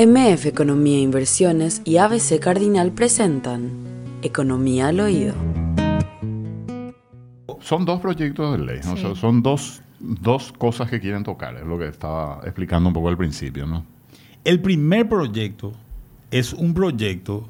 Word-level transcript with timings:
MF 0.00 0.46
Economía 0.46 0.98
e 0.98 1.00
Inversiones 1.00 1.82
y 1.84 1.96
ABC 1.96 2.38
Cardinal 2.38 2.92
presentan 2.92 3.72
Economía 4.22 4.86
al 4.86 5.00
Oído. 5.00 5.34
Son 7.58 7.84
dos 7.84 8.00
proyectos 8.00 8.56
de 8.56 8.64
ley, 8.64 8.80
¿no? 8.84 8.92
O 8.92 8.96
sea, 8.96 9.16
son 9.16 9.42
dos, 9.42 9.82
dos 9.98 10.52
cosas 10.52 10.88
que 10.88 11.00
quieren 11.00 11.24
tocar, 11.24 11.56
es 11.56 11.66
lo 11.66 11.80
que 11.80 11.88
estaba 11.88 12.42
explicando 12.44 12.90
un 12.90 12.94
poco 12.94 13.08
al 13.08 13.16
principio, 13.16 13.66
¿no? 13.66 13.84
El 14.44 14.60
primer 14.60 15.08
proyecto 15.08 15.72
es 16.30 16.52
un 16.52 16.74
proyecto 16.74 17.48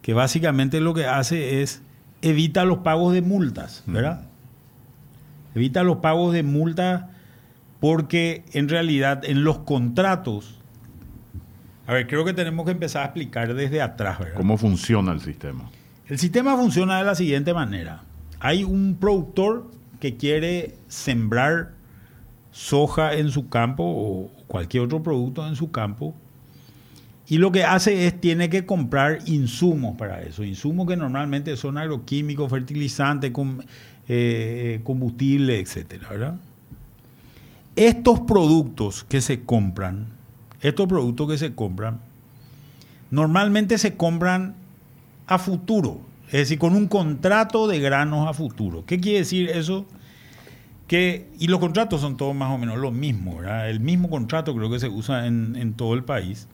que 0.00 0.14
básicamente 0.14 0.80
lo 0.80 0.94
que 0.94 1.04
hace 1.04 1.60
es 1.60 1.82
evita 2.22 2.64
los 2.64 2.78
pagos 2.78 3.12
de 3.12 3.20
multas, 3.20 3.84
¿verdad? 3.86 4.22
Evita 5.54 5.82
los 5.82 5.98
pagos 5.98 6.32
de 6.32 6.44
multas 6.44 7.10
porque 7.78 8.42
en 8.54 8.70
realidad 8.70 9.22
en 9.26 9.44
los 9.44 9.58
contratos, 9.58 10.63
a 11.86 11.92
ver, 11.92 12.06
creo 12.06 12.24
que 12.24 12.32
tenemos 12.32 12.64
que 12.64 12.72
empezar 12.72 13.02
a 13.02 13.06
explicar 13.06 13.54
desde 13.54 13.82
atrás, 13.82 14.18
¿verdad? 14.18 14.36
¿Cómo 14.36 14.56
funciona 14.56 15.12
el 15.12 15.20
sistema? 15.20 15.70
El 16.08 16.18
sistema 16.18 16.56
funciona 16.56 16.98
de 16.98 17.04
la 17.04 17.14
siguiente 17.14 17.52
manera. 17.54 18.02
Hay 18.40 18.64
un 18.64 18.96
productor 19.00 19.70
que 20.00 20.16
quiere 20.16 20.74
sembrar 20.88 21.70
soja 22.52 23.14
en 23.14 23.30
su 23.30 23.48
campo 23.48 23.82
o 23.84 24.30
cualquier 24.46 24.84
otro 24.84 25.02
producto 25.02 25.46
en 25.46 25.56
su 25.56 25.70
campo 25.70 26.14
y 27.26 27.38
lo 27.38 27.50
que 27.50 27.64
hace 27.64 28.06
es 28.06 28.20
tiene 28.20 28.50
que 28.50 28.66
comprar 28.66 29.20
insumos 29.26 29.96
para 29.96 30.20
eso, 30.22 30.44
insumos 30.44 30.86
que 30.86 30.96
normalmente 30.96 31.56
son 31.56 31.78
agroquímicos, 31.78 32.50
fertilizantes, 32.50 33.30
com- 33.30 33.60
eh, 34.08 34.80
combustible, 34.84 35.58
etcétera, 35.58 36.08
¿verdad? 36.10 36.36
Estos 37.76 38.20
productos 38.20 39.04
que 39.04 39.20
se 39.20 39.42
compran, 39.42 40.08
estos 40.64 40.88
productos 40.88 41.30
que 41.30 41.38
se 41.38 41.54
compran, 41.54 42.00
normalmente 43.10 43.78
se 43.78 43.96
compran 43.96 44.54
a 45.26 45.38
futuro, 45.38 46.00
es 46.26 46.32
decir, 46.32 46.58
con 46.58 46.74
un 46.74 46.88
contrato 46.88 47.68
de 47.68 47.78
granos 47.80 48.28
a 48.28 48.32
futuro. 48.32 48.84
¿Qué 48.86 48.98
quiere 48.98 49.18
decir 49.18 49.50
eso? 49.50 49.86
Que, 50.88 51.28
y 51.38 51.48
los 51.48 51.60
contratos 51.60 52.00
son 52.00 52.16
todos 52.16 52.34
más 52.34 52.50
o 52.50 52.58
menos 52.58 52.78
los 52.78 52.92
mismos, 52.92 53.38
¿verdad? 53.38 53.68
El 53.68 53.80
mismo 53.80 54.08
contrato 54.08 54.54
creo 54.54 54.70
que 54.70 54.80
se 54.80 54.88
usa 54.88 55.26
en, 55.26 55.54
en 55.56 55.74
todo 55.74 55.94
el 55.94 56.02
país. 56.02 56.48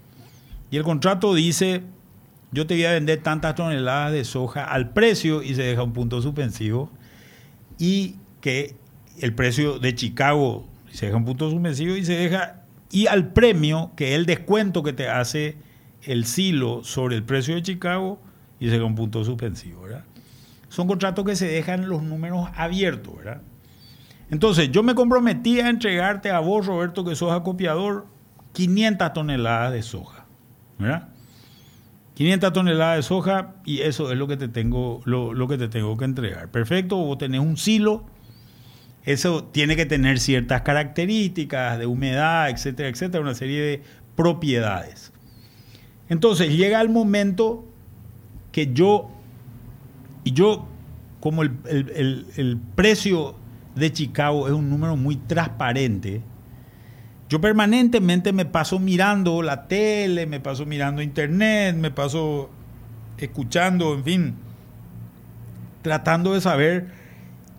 Y 0.73 0.77
el 0.77 0.83
contrato 0.83 1.35
dice, 1.35 1.83
yo 2.51 2.67
te 2.67 2.75
voy 2.75 2.85
a 2.85 2.93
vender 2.93 3.23
tantas 3.23 3.55
toneladas 3.55 4.13
de 4.13 4.25
soja 4.25 4.65
al 4.65 4.91
precio 4.91 5.43
y 5.43 5.55
se 5.55 5.63
deja 5.63 5.85
un 5.85 5.93
punto 5.93 6.21
suspensivo. 6.21 6.91
Y 7.79 8.17
que 8.41 8.75
el 9.21 9.35
precio 9.35 9.79
de 9.79 9.95
Chicago 9.95 10.67
se 10.93 11.07
deja 11.07 11.19
un 11.19 11.25
punto 11.25 11.49
suspensivo 11.51 11.95
y 11.97 12.05
se 12.05 12.15
deja, 12.15 12.60
y 12.91 13.07
al 13.07 13.33
premio, 13.33 13.93
que 13.97 14.11
es 14.11 14.15
el 14.17 14.27
descuento 14.27 14.83
que 14.83 14.93
te 14.93 15.09
hace 15.09 15.57
el 16.03 16.25
silo 16.25 16.83
sobre 16.83 17.17
el 17.17 17.23
precio 17.23 17.55
de 17.55 17.63
Chicago 17.63 18.21
y 18.59 18.69
se 18.69 18.81
un 18.83 18.95
punto 18.95 19.25
suspensivo, 19.25 19.83
¿verdad? 19.83 20.05
Son 20.69 20.87
contratos 20.87 21.25
que 21.25 21.37
se 21.37 21.47
dejan 21.47 21.89
los 21.89 22.03
números 22.03 22.49
abiertos, 22.55 23.17
¿verdad? 23.17 23.43
Entonces, 24.31 24.71
yo 24.71 24.83
me 24.83 24.95
comprometí 24.95 25.61
a 25.61 25.69
entregarte 25.69 26.31
a 26.31 26.39
vos, 26.39 26.67
Roberto, 26.67 27.05
que 27.05 27.17
sos 27.17 27.33
acopiador, 27.33 28.07
500 28.53 29.13
toneladas 29.13 29.73
de 29.73 29.83
soja. 29.83 30.27
¿verdad? 30.79 31.09
500 32.15 32.53
toneladas 32.53 32.97
de 32.97 33.03
soja 33.03 33.55
y 33.65 33.81
eso 33.81 34.13
es 34.13 34.19
lo 34.19 34.29
que 34.29 34.37
te 34.37 34.49
tengo, 34.49 35.01
lo, 35.05 35.33
lo 35.33 35.49
que 35.49 35.59
te 35.59 35.69
tengo 35.69 35.97
que 35.97 36.05
entregar. 36.05 36.51
Perfecto, 36.51 36.97
vos 36.97 37.19
tenés 37.19 37.41
un 37.41 37.57
silo, 37.57 38.05
eso 39.05 39.45
tiene 39.45 39.77
que 39.77 39.87
tener 39.87 40.19
ciertas 40.21 40.63
características 40.63 41.79
de 41.79 41.87
humedad, 41.87 42.51
etcétera, 42.51 42.89
etcétera, 42.89 43.23
una 43.23 43.35
serie 43.35 43.61
de 43.61 43.83
propiedades. 44.17 45.13
Entonces 46.09 46.57
llega 46.57 46.81
el 46.81 46.89
momento 46.91 47.65
que 48.53 48.73
yo, 48.73 49.11
y 50.25 50.33
yo, 50.33 50.67
como 51.21 51.43
el, 51.43 51.53
el- 51.69 52.27
el- 52.37 52.59
precio 52.75 53.37
de 53.75 53.93
Chicago 53.93 54.49
es 54.49 54.53
un 54.53 54.69
número 54.69 54.97
muy 54.97 55.17
transparente, 55.17 56.21
yo 57.29 57.41
permanentemente 57.41 58.33
me 58.33 58.45
paso 58.45 58.81
mirando 58.81 59.41
la 59.41 59.69
tele, 59.69 60.27
me 60.27 60.41
paso 60.41 60.67
mirando 60.67 61.01
internet, 61.01 61.77
me 61.77 61.93
paso 61.93 62.51
escuchando, 63.19 63.95
en 63.95 64.05
fin, 64.05 64.35
tratando 65.83 66.35
de 66.35 66.41
saber 66.41 66.89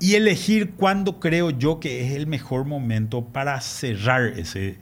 y 0.02 0.16
elegir 0.16 0.72
cuándo 0.72 1.20
creo 1.20 1.52
yo 1.52 1.80
que 1.80 2.04
es 2.04 2.16
el 2.16 2.26
mejor 2.26 2.66
momento 2.66 3.24
para 3.24 3.62
cerrar 3.62 4.24
ese, 4.24 4.80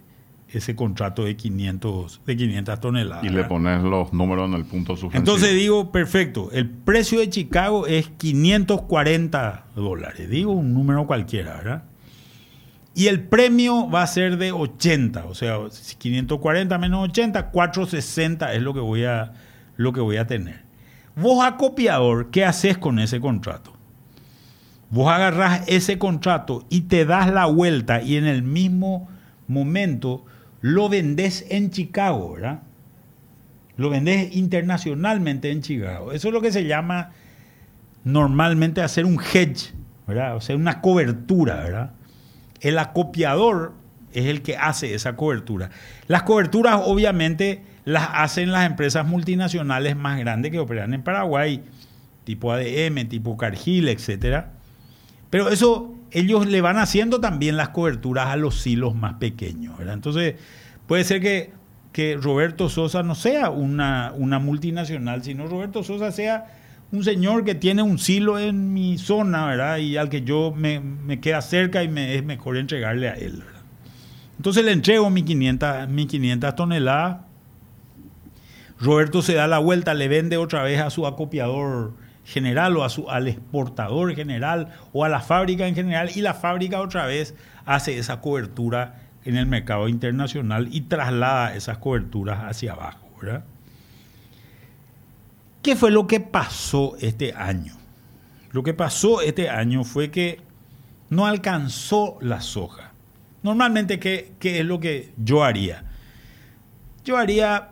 ese 0.48 0.78
contrato 0.78 1.26
de 1.26 1.36
500, 1.36 2.22
de 2.26 2.38
500 2.38 2.80
toneladas. 2.80 3.24
Y 3.26 3.28
le 3.28 3.36
¿verdad? 3.36 3.50
pones 3.50 3.84
los 3.84 4.14
números 4.14 4.48
en 4.48 4.56
el 4.56 4.64
punto 4.64 4.96
suspensivo. 4.96 5.20
Entonces 5.20 5.54
digo, 5.56 5.92
perfecto, 5.92 6.50
el 6.54 6.70
precio 6.70 7.20
de 7.20 7.30
Chicago 7.30 7.86
es 7.86 8.08
540 8.08 9.66
dólares, 9.76 10.30
digo 10.30 10.54
un 10.54 10.74
número 10.74 11.06
cualquiera, 11.06 11.58
¿verdad? 11.58 11.84
Y 12.96 13.08
el 13.08 13.22
premio 13.22 13.90
va 13.90 14.04
a 14.04 14.08
ser 14.08 14.38
de 14.38 14.54
80, 14.54 15.26
o 15.26 15.36
sea, 15.36 15.58
540 15.98 16.78
menos 16.78 17.10
80, 17.10 17.52
460 17.52 18.54
es 18.54 18.62
lo 18.62 18.74
que 18.74 18.80
voy 18.80 19.04
a, 19.04 19.34
lo 19.76 19.92
que 19.92 20.00
voy 20.00 20.16
a 20.16 20.26
tener. 20.26 20.64
Vos 21.18 21.44
acopiador, 21.44 22.32
¿qué 22.32 22.46
haces 22.46 22.78
con 22.78 23.00
ese 23.00 23.20
contrato? 23.20 23.79
Vos 24.92 25.12
agarrás 25.12 25.64
ese 25.68 26.00
contrato 26.00 26.66
y 26.70 26.82
te 26.82 27.06
das 27.06 27.32
la 27.32 27.46
vuelta 27.46 28.02
y 28.02 28.18
en 28.18 28.26
el 28.26 28.42
mismo 28.42 29.08
momento 29.48 30.26
lo 30.62 30.90
vendés 30.90 31.46
en 31.50 31.70
Chicago, 31.70 32.34
¿verdad? 32.34 32.62
Lo 33.78 33.90
vendés 33.90 34.36
internacionalmente 34.36 35.52
en 35.52 35.62
Chicago. 35.62 36.12
Eso 36.12 36.28
es 36.30 36.34
lo 36.34 36.42
que 36.42 36.52
se 36.52 36.66
llama 36.66 37.12
normalmente 38.04 38.82
hacer 38.82 39.06
un 39.06 39.20
hedge, 39.22 39.74
¿verdad? 40.08 40.36
O 40.36 40.42
sea, 40.42 40.56
una 40.56 40.82
cobertura, 40.82 41.56
¿verdad? 41.56 41.92
El 42.60 42.78
acopiador 42.78 43.74
es 44.12 44.26
el 44.26 44.42
que 44.42 44.58
hace 44.58 44.96
esa 44.96 45.16
cobertura. 45.16 45.70
Las 46.08 46.24
coberturas 46.24 46.82
obviamente 46.84 47.62
las 47.86 48.10
hacen 48.14 48.52
las 48.52 48.66
empresas 48.66 49.06
multinacionales 49.06 49.96
más 49.96 50.20
grandes 50.20 50.52
que 50.52 50.60
operan 50.60 50.94
en 50.94 51.04
Paraguay, 51.04 51.64
tipo 52.24 52.52
ADM, 52.52 53.08
tipo 53.08 53.38
Cargill, 53.38 53.88
etcétera. 53.88 54.54
Pero 55.30 55.50
eso 55.50 55.96
ellos 56.12 56.48
le 56.48 56.62
van 56.62 56.78
haciendo 56.78 57.20
también 57.20 57.58
las 57.58 57.70
coberturas 57.70 58.28
a 58.28 58.36
los 58.36 58.62
silos 58.62 58.96
más 58.96 59.16
pequeños. 59.16 59.76
Entonces, 59.80 60.36
puede 60.88 61.04
ser 61.04 61.22
que, 61.22 61.52
que 61.92 62.18
Roberto 62.18 62.70
Sosa 62.70 63.04
no 63.04 63.16
sea 63.16 63.50
una, 63.50 64.14
una 64.16 64.40
multinacional, 64.40 65.24
sino 65.24 65.48
Roberto 65.48 65.84
Sosa 65.84 66.12
sea 66.12 66.48
un 66.92 67.04
señor 67.04 67.44
que 67.44 67.54
tiene 67.54 67.84
un 67.84 68.00
silo 68.00 68.40
en 68.40 68.74
mi 68.74 68.98
zona, 68.98 69.46
¿verdad? 69.46 69.78
Y 69.78 69.98
al 69.98 70.10
que 70.10 70.24
yo 70.24 70.52
me, 70.56 70.80
me 70.80 71.20
queda 71.20 71.42
cerca 71.42 71.84
y 71.84 71.92
es 71.96 72.24
mejor 72.24 72.58
entregarle 72.58 73.10
a 73.10 73.14
él. 73.14 73.44
Entonces 74.38 74.66
le 74.66 74.72
entrego 74.72 75.10
mis 75.10 75.26
500, 75.26 75.90
mis 75.90 76.08
500 76.08 76.56
toneladas. 76.56 77.18
Roberto 78.80 79.22
se 79.22 79.34
da 79.34 79.48
la 79.48 79.60
vuelta, 79.60 79.94
le 79.94 80.08
vende 80.08 80.38
otra 80.38 80.64
vez 80.64 80.80
a 80.80 80.90
su 80.90 81.06
acopiador 81.06 81.94
general 82.26 82.78
o 82.78 82.84
a 82.84 82.90
su, 82.90 83.10
al 83.10 83.28
exportador 83.28 84.14
general 84.16 84.70
o 84.94 85.06
a 85.06 85.10
la 85.10 85.22
fábrica 85.22 85.68
en 85.68 85.76
general 85.76 86.12
y 86.16 86.22
la 86.22 86.34
fábrica 86.34 86.80
otra 86.82 87.06
vez 87.06 87.36
hace 87.66 87.98
esa 87.98 88.22
cobertura 88.22 89.02
en 89.26 89.36
el 89.36 89.46
mercado 89.46 89.88
internacional 89.88 90.70
y 90.72 90.82
traslada 90.82 91.56
esas 91.56 91.78
coberturas 91.78 92.40
hacia 92.44 92.74
abajo. 92.74 93.08
¿verdad? 93.22 93.44
¿Qué 95.62 95.76
fue 95.76 95.92
lo 95.92 96.08
que 96.08 96.20
pasó 96.20 96.96
este 97.00 97.34
año? 97.34 97.74
Lo 98.52 98.64
que 98.64 98.74
pasó 98.74 99.22
este 99.22 99.50
año 99.50 99.84
fue 99.84 100.10
que 100.10 100.40
no 101.10 101.26
alcanzó 101.26 102.18
la 102.22 102.42
soja. 102.42 102.94
Normalmente, 103.44 104.00
¿qué, 104.00 104.34
qué 104.40 104.60
es 104.60 104.66
lo 104.66 104.80
que 104.80 105.12
yo 105.18 105.44
haría? 105.44 105.84
Yo 107.06 107.18
haría, 107.18 107.70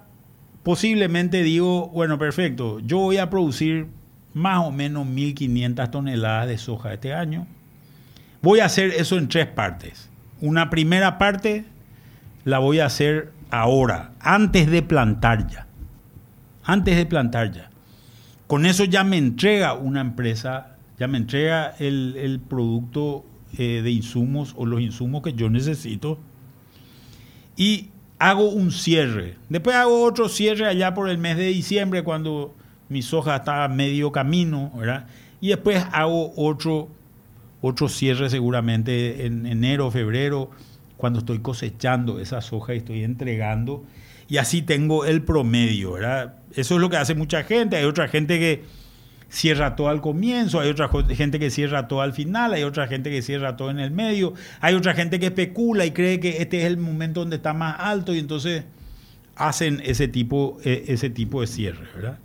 posiblemente 0.63 1.43
digo, 1.43 1.89
bueno, 1.89 2.17
perfecto, 2.17 2.79
yo 2.79 2.99
voy 2.99 3.17
a 3.17 3.29
producir 3.29 3.87
más 4.37 4.65
o 4.65 4.71
menos 4.71 5.07
1.500 5.07 5.89
toneladas 5.89 6.47
de 6.47 6.57
soja 6.57 6.93
este 6.93 7.13
año. 7.13 7.47
Voy 8.41 8.59
a 8.59 8.65
hacer 8.65 8.91
eso 8.91 9.17
en 9.17 9.27
tres 9.27 9.47
partes. 9.47 10.09
Una 10.39 10.69
primera 10.69 11.17
parte 11.17 11.65
la 12.45 12.59
voy 12.59 12.79
a 12.79 12.85
hacer 12.85 13.33
ahora, 13.49 14.11
antes 14.19 14.69
de 14.69 14.83
plantar 14.83 15.47
ya. 15.47 15.67
Antes 16.63 16.95
de 16.95 17.05
plantar 17.05 17.51
ya. 17.51 17.71
Con 18.45 18.65
eso 18.65 18.85
ya 18.85 19.03
me 19.03 19.17
entrega 19.17 19.73
una 19.73 20.01
empresa, 20.01 20.75
ya 20.99 21.07
me 21.07 21.17
entrega 21.17 21.73
el, 21.79 22.15
el 22.17 22.39
producto 22.39 23.25
eh, 23.57 23.81
de 23.81 23.91
insumos 23.91 24.53
o 24.55 24.65
los 24.65 24.81
insumos 24.81 25.23
que 25.23 25.33
yo 25.33 25.49
necesito. 25.49 26.19
Y 27.55 27.89
hago 28.19 28.49
un 28.49 28.71
cierre. 28.71 29.35
Después 29.49 29.75
hago 29.75 30.03
otro 30.03 30.29
cierre 30.29 30.67
allá 30.67 30.93
por 30.93 31.09
el 31.09 31.17
mes 31.17 31.37
de 31.37 31.47
diciembre 31.47 32.03
cuando 32.03 32.55
mi 32.89 33.01
soja 33.01 33.37
está 33.37 33.63
a 33.63 33.67
medio 33.67 34.11
camino, 34.11 34.71
¿verdad? 34.75 35.07
Y 35.41 35.49
después 35.49 35.85
hago 35.91 36.33
otro, 36.35 36.89
otro 37.61 37.89
cierre 37.89 38.29
seguramente 38.29 39.25
en 39.25 39.45
enero, 39.45 39.91
febrero, 39.91 40.49
cuando 40.95 41.19
estoy 41.19 41.39
cosechando 41.39 42.19
esa 42.19 42.41
soja 42.41 42.73
y 42.73 42.77
estoy 42.77 43.03
entregando. 43.03 43.83
Y 44.27 44.37
así 44.37 44.61
tengo 44.61 45.05
el 45.05 45.21
promedio, 45.21 45.93
¿verdad? 45.93 46.35
Eso 46.53 46.75
es 46.75 46.81
lo 46.81 46.89
que 46.89 46.97
hace 46.97 47.15
mucha 47.15 47.43
gente. 47.43 47.77
Hay 47.77 47.85
otra 47.85 48.07
gente 48.07 48.39
que 48.39 48.63
cierra 49.29 49.75
todo 49.75 49.89
al 49.89 50.01
comienzo, 50.01 50.59
hay 50.59 50.69
otra 50.69 50.89
gente 51.09 51.39
que 51.39 51.49
cierra 51.49 51.87
todo 51.87 52.01
al 52.01 52.13
final, 52.13 52.53
hay 52.53 52.63
otra 52.63 52.87
gente 52.87 53.09
que 53.09 53.21
cierra 53.21 53.57
todo 53.57 53.69
en 53.69 53.79
el 53.79 53.91
medio, 53.91 54.33
hay 54.61 54.73
otra 54.73 54.93
gente 54.93 55.19
que 55.19 55.27
especula 55.27 55.85
y 55.85 55.91
cree 55.91 56.19
que 56.19 56.41
este 56.41 56.59
es 56.59 56.65
el 56.65 56.77
momento 56.77 57.21
donde 57.21 57.35
está 57.35 57.53
más 57.53 57.75
alto 57.79 58.15
y 58.15 58.19
entonces 58.19 58.63
hacen 59.35 59.81
ese 59.85 60.07
tipo, 60.07 60.57
e, 60.63 60.85
ese 60.87 61.09
tipo 61.09 61.41
de 61.41 61.47
cierre, 61.47 61.87
¿verdad? 61.93 62.19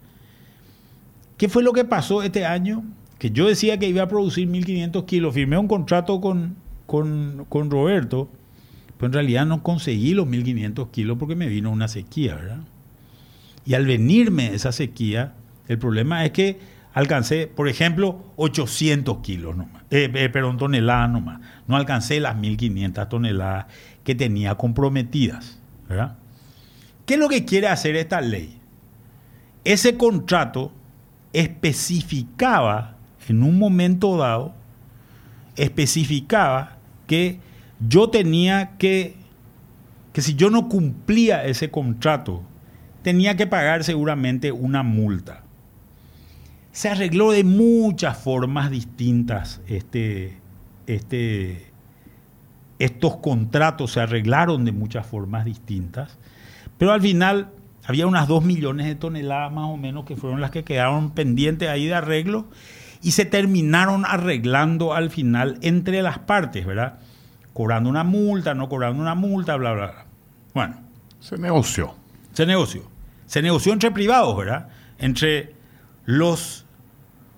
¿Qué 1.42 1.48
fue 1.48 1.64
lo 1.64 1.72
que 1.72 1.84
pasó 1.84 2.22
este 2.22 2.46
año? 2.46 2.84
Que 3.18 3.32
yo 3.32 3.48
decía 3.48 3.76
que 3.76 3.88
iba 3.88 4.04
a 4.04 4.06
producir 4.06 4.48
1.500 4.48 5.04
kilos, 5.06 5.34
firmé 5.34 5.58
un 5.58 5.66
contrato 5.66 6.20
con, 6.20 6.54
con, 6.86 7.46
con 7.48 7.68
Roberto, 7.68 8.30
pero 8.96 9.08
en 9.08 9.12
realidad 9.12 9.44
no 9.44 9.60
conseguí 9.64 10.14
los 10.14 10.28
1.500 10.28 10.92
kilos 10.92 11.18
porque 11.18 11.34
me 11.34 11.48
vino 11.48 11.72
una 11.72 11.88
sequía, 11.88 12.36
¿verdad? 12.36 12.60
Y 13.66 13.74
al 13.74 13.86
venirme 13.86 14.54
esa 14.54 14.70
sequía, 14.70 15.34
el 15.66 15.80
problema 15.80 16.24
es 16.24 16.30
que 16.30 16.60
alcancé, 16.94 17.48
por 17.48 17.68
ejemplo, 17.68 18.22
800 18.36 19.18
kilos 19.18 19.56
nomás, 19.56 19.82
eh, 19.90 20.08
eh, 20.14 20.28
perdón, 20.28 20.58
toneladas 20.58 21.10
nomás. 21.10 21.40
No 21.66 21.74
alcancé 21.74 22.20
las 22.20 22.36
1.500 22.36 23.08
toneladas 23.08 23.66
que 24.04 24.14
tenía 24.14 24.54
comprometidas, 24.54 25.58
¿verdad? 25.88 26.18
¿Qué 27.04 27.14
es 27.14 27.18
lo 27.18 27.28
que 27.28 27.44
quiere 27.44 27.66
hacer 27.66 27.96
esta 27.96 28.20
ley? 28.20 28.60
Ese 29.64 29.96
contrato 29.96 30.70
especificaba 31.32 32.96
en 33.28 33.42
un 33.42 33.58
momento 33.58 34.16
dado, 34.16 34.54
especificaba 35.56 36.76
que 37.06 37.38
yo 37.86 38.10
tenía 38.10 38.76
que, 38.78 39.16
que 40.12 40.22
si 40.22 40.34
yo 40.34 40.50
no 40.50 40.68
cumplía 40.68 41.44
ese 41.44 41.70
contrato, 41.70 42.42
tenía 43.02 43.36
que 43.36 43.46
pagar 43.46 43.84
seguramente 43.84 44.52
una 44.52 44.82
multa. 44.82 45.42
Se 46.72 46.88
arregló 46.88 47.32
de 47.32 47.44
muchas 47.44 48.16
formas 48.16 48.70
distintas 48.70 49.60
este, 49.66 50.38
este, 50.86 51.72
estos 52.78 53.16
contratos 53.16 53.92
se 53.92 54.00
arreglaron 54.00 54.64
de 54.64 54.72
muchas 54.72 55.06
formas 55.06 55.44
distintas, 55.44 56.18
pero 56.78 56.92
al 56.92 57.00
final 57.00 57.50
había 57.84 58.06
unas 58.06 58.28
2 58.28 58.44
millones 58.44 58.86
de 58.86 58.94
toneladas 58.94 59.52
más 59.52 59.68
o 59.68 59.76
menos 59.76 60.04
que 60.04 60.16
fueron 60.16 60.40
las 60.40 60.50
que 60.50 60.64
quedaron 60.64 61.10
pendientes 61.10 61.68
ahí 61.68 61.86
de 61.86 61.94
arreglo 61.94 62.46
y 63.02 63.12
se 63.12 63.24
terminaron 63.24 64.04
arreglando 64.06 64.94
al 64.94 65.10
final 65.10 65.58
entre 65.62 66.02
las 66.02 66.20
partes, 66.20 66.64
¿verdad? 66.64 67.00
Cobrando 67.52 67.90
una 67.90 68.04
multa, 68.04 68.54
no 68.54 68.68
cobrando 68.68 69.02
una 69.02 69.16
multa, 69.16 69.56
bla, 69.56 69.72
bla, 69.72 69.86
bla. 69.86 70.04
Bueno. 70.54 70.76
Se 71.20 71.36
negoció. 71.36 71.94
Se 72.32 72.46
negoció. 72.46 72.88
Se 73.26 73.42
negoció 73.42 73.72
entre 73.72 73.90
privados, 73.90 74.36
¿verdad? 74.36 74.68
Entre 74.98 75.54
los, 76.04 76.64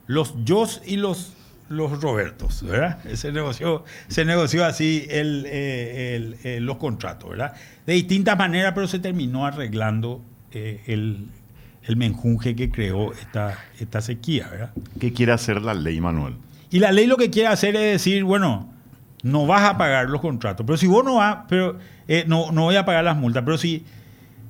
los 0.06 0.34
Jos 0.46 0.82
y 0.84 0.96
los, 0.96 1.32
los 1.70 2.02
Robertos, 2.02 2.62
¿verdad? 2.62 2.98
Se 3.14 3.32
negoció, 3.32 3.84
se 4.08 4.24
negoció 4.24 4.64
así 4.64 5.06
el, 5.08 5.44
eh, 5.46 6.36
eh, 6.44 6.60
los 6.60 6.76
contratos, 6.76 7.30
¿verdad? 7.30 7.54
De 7.86 7.94
distintas 7.94 8.36
maneras, 8.38 8.72
pero 8.74 8.86
se 8.86 8.98
terminó 8.98 9.46
arreglando 9.46 10.22
eh, 10.54 10.82
el, 10.86 11.28
el, 11.82 11.96
menjunje 11.96 12.54
que 12.54 12.70
creó 12.70 13.12
esta, 13.12 13.58
esta 13.78 14.00
sequía, 14.00 14.48
¿verdad? 14.48 14.70
¿Qué 14.98 15.12
quiere 15.12 15.32
hacer 15.32 15.60
la 15.62 15.74
ley, 15.74 16.00
Manuel? 16.00 16.34
Y 16.70 16.78
la 16.78 16.92
ley 16.92 17.06
lo 17.06 17.16
que 17.16 17.30
quiere 17.30 17.48
hacer 17.48 17.76
es 17.76 17.92
decir, 17.92 18.24
bueno, 18.24 18.72
no 19.22 19.46
vas 19.46 19.62
a 19.62 19.78
pagar 19.78 20.08
los 20.08 20.20
contratos, 20.20 20.64
pero 20.66 20.76
si 20.76 20.86
vos 20.86 21.04
no 21.04 21.16
vas, 21.16 21.38
pero 21.48 21.78
no, 22.26 22.52
no 22.52 22.62
voy 22.62 22.76
a 22.76 22.84
pagar 22.84 23.04
las 23.04 23.16
multas, 23.16 23.42
pero 23.44 23.58
si, 23.58 23.84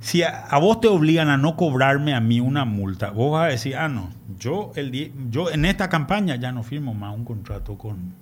si 0.01 0.23
a, 0.23 0.47
vos 0.61 0.81
te 0.81 0.89
obligan 0.89 1.29
a 1.31 1.39
no 1.39 1.57
cobrarme 1.57 2.15
a 2.15 2.21
mí 2.21 2.39
una 2.39 2.67
multa, 2.67 3.11
vos 3.11 3.33
vas 3.33 3.47
a 3.47 3.51
decir, 3.51 3.77
ah, 3.77 3.89
no, 3.89 4.11
yo, 4.39 4.73
el, 4.77 5.13
yo 5.31 5.51
en 5.51 5.65
esta 5.65 5.89
campaña 5.89 6.37
ya 6.37 6.53
no 6.53 6.63
firmo 6.63 6.93
más 6.93 7.15
un 7.15 7.25
contrato 7.25 7.79
con, 7.79 8.13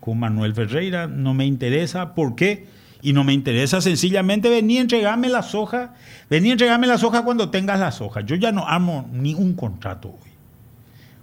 con 0.00 0.18
Manuel 0.18 0.54
Ferreira, 0.54 1.06
no 1.06 1.34
me 1.34 1.44
interesa, 1.44 2.14
¿por 2.14 2.34
qué? 2.34 2.66
Y 3.02 3.12
no 3.12 3.24
me 3.24 3.32
interesa 3.32 3.80
sencillamente 3.80 4.48
venir 4.48 4.78
a 4.78 4.82
entregarme 4.82 5.28
la 5.28 5.42
soja, 5.42 5.94
venir 6.28 6.50
a 6.50 6.52
entregarme 6.52 6.86
la 6.86 6.98
soja 6.98 7.22
cuando 7.22 7.50
tengas 7.50 7.80
la 7.80 7.92
soja. 7.92 8.20
Yo 8.20 8.36
ya 8.36 8.52
no 8.52 8.68
amo 8.68 9.08
ni 9.12 9.34
un 9.34 9.54
contrato 9.54 10.08
hoy. 10.08 10.30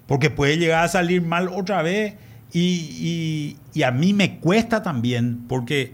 Porque 0.08 0.30
puede 0.30 0.58
llegar 0.58 0.86
a 0.86 0.88
salir 0.88 1.22
mal 1.22 1.50
otra 1.50 1.82
vez 1.82 2.16
y, 2.54 3.58
y, 3.74 3.84
a 3.84 3.92
mí 3.92 4.14
me 4.14 4.40
cuesta 4.40 4.82
también 4.82 5.46
porque 5.50 5.94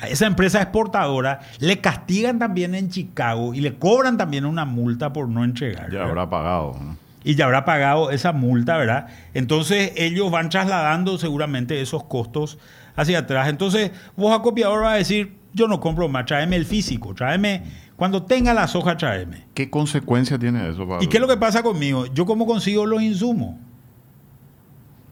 a 0.00 0.08
esa 0.08 0.26
empresa 0.26 0.60
exportadora 0.60 1.40
le 1.58 1.80
castigan 1.80 2.38
también 2.38 2.74
en 2.74 2.90
Chicago 2.90 3.54
y 3.54 3.60
le 3.60 3.74
cobran 3.76 4.16
también 4.18 4.44
una 4.44 4.64
multa 4.64 5.12
por 5.12 5.28
no 5.28 5.44
entregar. 5.44 5.90
Ya 5.90 6.04
habrá 6.04 6.28
pagado. 6.28 6.76
Y 7.24 7.34
ya 7.34 7.46
habrá 7.46 7.64
pagado 7.64 8.10
esa 8.10 8.32
multa, 8.32 8.76
¿verdad? 8.76 9.08
Entonces 9.34 9.92
ellos 9.96 10.30
van 10.30 10.50
trasladando 10.50 11.18
seguramente 11.18 11.80
esos 11.80 12.04
costos 12.04 12.58
hacia 12.98 13.20
atrás. 13.20 13.48
Entonces, 13.48 13.92
vos 14.16 14.36
acopiador 14.36 14.82
vas 14.82 14.94
a 14.94 14.96
decir, 14.96 15.36
yo 15.54 15.68
no 15.68 15.80
compro 15.80 16.08
más, 16.08 16.26
tráeme 16.26 16.56
el 16.56 16.66
físico, 16.66 17.14
tráeme, 17.14 17.62
cuando 17.96 18.24
tenga 18.24 18.52
las 18.52 18.74
hojas, 18.74 18.96
tráeme. 18.96 19.46
¿Qué 19.54 19.70
consecuencia 19.70 20.38
tiene 20.38 20.68
eso? 20.68 20.86
¿Y 21.00 21.06
qué 21.06 21.16
es 21.16 21.20
lo 21.20 21.28
que 21.28 21.36
pasa 21.36 21.62
conmigo? 21.62 22.06
Yo 22.06 22.26
cómo 22.26 22.44
consigo 22.44 22.86
los 22.86 23.00
insumos. 23.00 23.56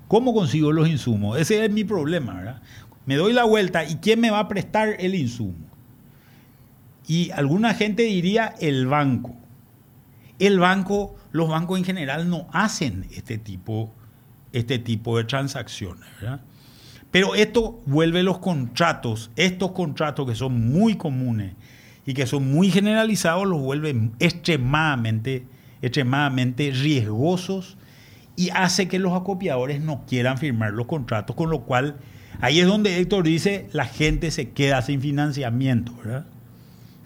¿Cómo 0.09 0.35
consigo 0.35 0.73
los 0.73 0.89
insumos? 0.89 1.39
Ese 1.39 1.65
es 1.65 1.71
mi 1.71 1.85
problema, 1.85 2.35
¿verdad? 2.35 2.63
Me 3.07 3.15
doy 3.15 3.33
la 3.33 3.45
vuelta 3.45 3.85
y 3.85 3.97
¿quién 3.97 4.21
me 4.21 4.31
va 4.31 4.41
a 4.41 4.49
prestar 4.49 4.97
el 4.99 5.15
insumo? 5.15 5.55
Y 7.07 7.31
alguna 7.31 7.75
gente 7.75 8.03
diría 8.03 8.55
el 8.61 8.87
banco. 8.89 9.37
El 10.41 10.59
banco, 10.59 11.15
los 11.31 11.49
bancos 11.49 11.79
en 11.79 11.85
general 11.85 12.29
no 12.29 12.49
hacen 12.53 13.07
este 13.15 13.39
tipo, 13.39 13.93
este 14.53 14.81
tipo 14.81 15.17
de 15.17 15.25
transacciones, 15.25 16.09
¿verdad? 16.21 16.41
Pero 17.11 17.35
esto 17.35 17.81
vuelve 17.87 18.23
los 18.23 18.39
contratos, 18.39 19.31
estos 19.37 19.73
contratos 19.73 20.29
que 20.29 20.35
son 20.35 20.71
muy 20.71 20.97
comunes 20.97 21.55
y 22.05 22.15
que 22.15 22.27
son 22.27 22.51
muy 22.51 22.71
generalizados, 22.71 23.47
los 23.47 23.61
vuelve 23.61 24.11
extremadamente, 24.19 25.45
extremadamente 25.83 26.71
riesgosos 26.71 27.77
y 28.37 28.51
hace 28.51 28.87
que 28.87 28.99
los 28.99 29.15
acopiadores 29.15 29.81
no 29.81 30.05
quieran 30.07 30.39
firmar 30.39 30.73
los 30.73 30.87
contratos, 30.87 31.35
con 31.35 31.51
lo 31.51 31.63
cual 31.63 31.97
ahí 32.41 32.61
es 32.61 32.67
donde 32.67 33.01
Héctor 33.01 33.25
dice, 33.25 33.69
la 33.73 33.87
gente 33.87 34.31
se 34.31 34.51
queda 34.51 34.83
sin 34.83 35.01
financiamiento, 35.01 35.95
¿verdad? 35.97 36.27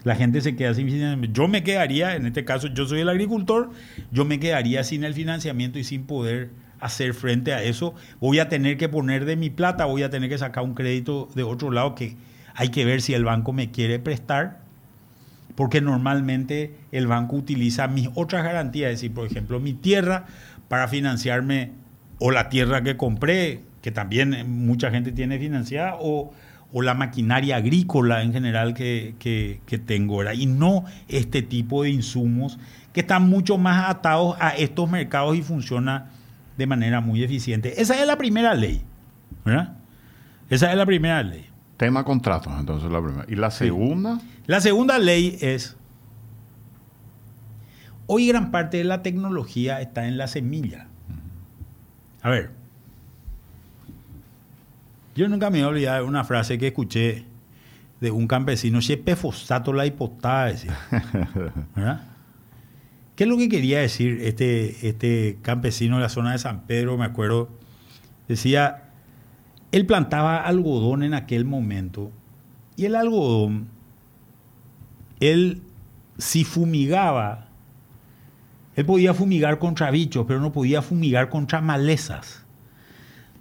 La 0.03 0.15
gente 0.15 0.41
se 0.41 0.55
queda 0.55 0.73
sin 0.73 0.87
financiamiento. 0.87 1.41
Yo 1.41 1.47
me 1.47 1.63
quedaría, 1.63 2.15
en 2.15 2.25
este 2.25 2.43
caso 2.43 2.67
yo 2.67 2.85
soy 2.87 3.01
el 3.01 3.09
agricultor, 3.09 3.71
yo 4.11 4.25
me 4.25 4.39
quedaría 4.39 4.83
sin 4.83 5.03
el 5.03 5.13
financiamiento 5.13 5.79
y 5.79 5.83
sin 5.83 6.05
poder 6.05 6.49
hacer 6.81 7.13
frente 7.13 7.53
a 7.53 7.63
eso. 7.63 7.93
Voy 8.19 8.39
a 8.39 8.49
tener 8.49 8.77
que 8.77 8.89
poner 8.89 9.25
de 9.25 9.37
mi 9.37 9.49
plata, 9.49 9.85
voy 9.85 10.03
a 10.03 10.09
tener 10.09 10.29
que 10.29 10.37
sacar 10.37 10.63
un 10.63 10.73
crédito 10.73 11.29
de 11.35 11.43
otro 11.43 11.71
lado 11.71 11.95
que 11.95 12.17
hay 12.55 12.69
que 12.69 12.83
ver 12.83 13.01
si 13.01 13.13
el 13.13 13.23
banco 13.23 13.53
me 13.53 13.71
quiere 13.71 13.99
prestar, 13.99 14.59
porque 15.55 15.79
normalmente 15.79 16.75
el 16.91 17.07
banco 17.07 17.37
utiliza 17.37 17.87
mis 17.87 18.09
otras 18.15 18.43
garantías, 18.43 18.91
es 18.91 18.97
decir, 18.97 19.13
por 19.13 19.25
ejemplo, 19.27 19.59
mi 19.59 19.73
tierra 19.73 20.25
para 20.67 20.87
financiarme 20.87 21.71
o 22.19 22.31
la 22.31 22.49
tierra 22.49 22.81
que 22.81 22.97
compré, 22.97 23.61
que 23.81 23.91
también 23.91 24.65
mucha 24.65 24.91
gente 24.91 25.11
tiene 25.11 25.39
financiada, 25.39 25.95
o, 25.99 26.33
la 26.73 26.93
maquinaria 26.93 27.57
agrícola 27.57 28.23
en 28.23 28.31
general 28.31 28.73
que, 28.73 29.15
que, 29.19 29.77
tengo, 29.77 30.23
y 30.31 30.45
no 30.45 30.85
este 31.09 31.41
tipo 31.41 31.83
de 31.83 31.89
insumos 31.89 32.57
que 32.93 33.01
están 33.01 33.29
mucho 33.29 33.57
más 33.57 33.89
atados 33.89 34.37
a 34.39 34.51
estos 34.51 34.89
mercados 34.89 35.35
y 35.35 35.41
funciona 35.41 36.11
de 36.61 36.67
manera 36.67 37.01
muy 37.01 37.23
eficiente. 37.23 37.81
Esa 37.81 37.99
es 37.99 38.05
la 38.05 38.17
primera 38.17 38.53
ley, 38.53 38.83
¿verdad? 39.43 39.77
Esa 40.47 40.69
es 40.69 40.77
la 40.77 40.85
primera 40.85 41.23
ley. 41.23 41.47
Tema 41.77 42.03
contratos, 42.03 42.53
entonces 42.59 42.91
la 42.91 43.01
primera. 43.01 43.25
¿Y 43.27 43.35
la 43.35 43.49
segunda? 43.49 44.21
La 44.45 44.61
segunda 44.61 44.99
ley 44.99 45.39
es, 45.41 45.75
hoy 48.05 48.27
gran 48.27 48.51
parte 48.51 48.77
de 48.77 48.83
la 48.83 49.01
tecnología 49.01 49.81
está 49.81 50.07
en 50.07 50.17
la 50.17 50.27
semilla. 50.27 50.85
A 52.21 52.29
ver, 52.29 52.51
yo 55.15 55.27
nunca 55.27 55.49
me 55.49 55.57
voy 55.57 55.65
a 55.65 55.69
olvidar 55.69 56.01
de 56.01 56.07
una 56.07 56.23
frase 56.23 56.59
que 56.59 56.67
escuché 56.67 57.25
de 57.99 58.11
un 58.11 58.27
campesino, 58.27 58.81
chepe 58.81 59.15
fosfato 59.15 59.73
la 59.73 59.87
hipótesis, 59.87 60.71
¿verdad? 61.75 62.07
¿Qué 63.21 63.25
es 63.25 63.29
lo 63.29 63.37
que 63.37 63.49
quería 63.49 63.77
decir 63.77 64.17
este, 64.23 64.87
este 64.87 65.37
campesino 65.43 65.97
de 65.97 66.01
la 66.01 66.09
zona 66.09 66.31
de 66.31 66.39
San 66.39 66.65
Pedro? 66.65 66.97
Me 66.97 67.05
acuerdo, 67.05 67.49
decía, 68.27 68.89
él 69.71 69.85
plantaba 69.85 70.37
algodón 70.37 71.03
en 71.03 71.13
aquel 71.13 71.45
momento 71.45 72.11
y 72.75 72.85
el 72.85 72.95
algodón, 72.95 73.67
él 75.19 75.61
si 76.17 76.43
fumigaba, 76.43 77.49
él 78.75 78.87
podía 78.87 79.13
fumigar 79.13 79.59
contra 79.59 79.91
bichos, 79.91 80.25
pero 80.27 80.39
no 80.39 80.51
podía 80.51 80.81
fumigar 80.81 81.29
contra 81.29 81.61
malezas. 81.61 82.43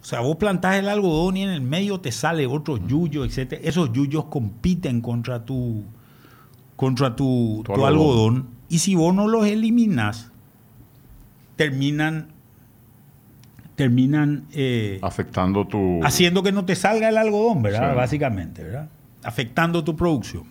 O 0.02 0.04
sea, 0.04 0.20
vos 0.20 0.37
plantás 0.37 0.76
el 0.76 0.90
algodón 0.90 1.38
y 1.38 1.44
en 1.44 1.49
el 1.49 1.62
medio 1.62 2.00
te 2.00 2.12
sale 2.12 2.46
otro 2.46 2.76
yuyo, 2.87 3.25
etc. 3.25 3.58
Esos 3.62 3.90
yuyos 3.94 4.26
compiten 4.26 5.00
contra 5.00 5.46
tu, 5.46 5.84
contra 6.76 7.16
tu, 7.16 7.62
Tu 7.64 7.72
tu 7.72 7.87
algodón. 7.87 7.87
algodón. 7.87 8.59
Y 8.70 8.78
si 8.78 8.94
vos 8.94 9.14
no 9.14 9.28
los 9.28 9.44
eliminas, 9.46 10.30
terminan, 11.56 12.28
terminan 13.76 14.44
eh, 14.52 14.98
Afectando 15.02 15.66
tu... 15.66 16.00
haciendo 16.04 16.42
que 16.42 16.52
no 16.52 16.64
te 16.64 16.74
salga 16.76 17.08
el 17.08 17.18
algodón, 17.18 17.62
¿verdad? 17.62 17.90
Sí. 17.90 17.96
Básicamente, 17.96 18.62
¿verdad? 18.64 18.88
Afectando 19.22 19.84
tu 19.84 19.96
producción. 19.96 20.44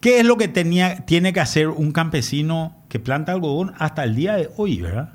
¿Qué 0.00 0.20
es 0.20 0.26
lo 0.26 0.36
que 0.36 0.48
tenía, 0.48 1.04
tiene 1.06 1.32
que 1.32 1.40
hacer 1.40 1.68
un 1.68 1.90
campesino 1.92 2.76
que 2.88 2.98
planta 3.00 3.32
algodón 3.32 3.72
hasta 3.78 4.04
el 4.04 4.14
día 4.14 4.34
de 4.36 4.50
hoy, 4.56 4.80
¿verdad? 4.80 5.12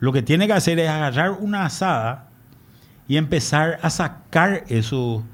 Lo 0.00 0.12
que 0.12 0.22
tiene 0.22 0.46
que 0.46 0.52
hacer 0.54 0.78
es 0.78 0.88
agarrar 0.88 1.32
una 1.32 1.64
asada 1.66 2.28
y 3.06 3.16
empezar 3.16 3.78
a 3.82 3.90
sacar 3.90 4.64
eso, 4.68 5.24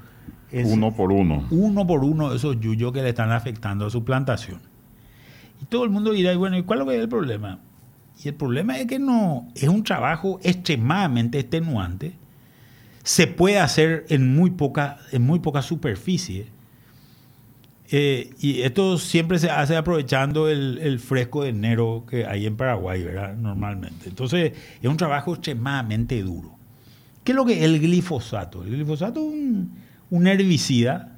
ese- 0.51 0.71
Uno 0.73 0.93
por 0.93 1.11
uno. 1.11 1.45
uno 1.51 1.87
por 1.87 2.03
uno 2.03 2.33
esos 2.33 2.59
yuyos 2.59 2.91
que 2.91 3.01
le 3.01 3.09
están 3.09 3.31
afectando 3.31 3.85
a 3.85 3.89
su 3.89 4.03
plantación. 4.03 4.59
Y 5.61 5.65
todo 5.65 5.83
el 5.83 5.89
mundo 5.89 6.11
dirá, 6.11 6.33
y 6.33 6.35
bueno, 6.35 6.57
¿y 6.57 6.63
cuál 6.63 6.87
es 6.89 6.99
el 6.99 7.09
problema? 7.09 7.59
Y 8.23 8.29
el 8.29 8.35
problema 8.35 8.79
es 8.79 8.87
que 8.87 8.99
no, 8.99 9.47
es 9.55 9.67
un 9.67 9.83
trabajo 9.83 10.39
extremadamente 10.43 11.39
extenuante. 11.39 12.13
Se 13.03 13.27
puede 13.27 13.59
hacer 13.59 14.05
en 14.09 14.35
muy 14.35 14.51
poca, 14.51 14.99
en 15.11 15.21
muy 15.21 15.39
poca 15.39 15.61
superficie. 15.61 16.47
Eh, 17.91 18.33
y 18.39 18.61
esto 18.61 18.97
siempre 18.97 19.37
se 19.37 19.49
hace 19.49 19.75
aprovechando 19.75 20.49
el, 20.49 20.79
el 20.81 20.99
fresco 20.99 21.43
de 21.43 21.49
enero 21.49 22.03
que 22.09 22.25
hay 22.25 22.47
en 22.47 22.57
Paraguay, 22.57 23.03
¿verdad? 23.03 23.35
Normalmente. 23.35 24.09
Entonces, 24.09 24.53
es 24.81 24.89
un 24.89 24.97
trabajo 24.97 25.33
extremadamente 25.33 26.21
duro. 26.23 26.55
¿Qué 27.23 27.31
es 27.31 27.35
lo 27.35 27.45
que 27.45 27.57
es 27.57 27.63
el 27.63 27.79
glifosato? 27.79 28.63
El 28.63 28.71
glifosato 28.71 29.19
es 29.19 29.33
un, 29.33 29.71
un 30.09 30.27
herbicida 30.27 31.17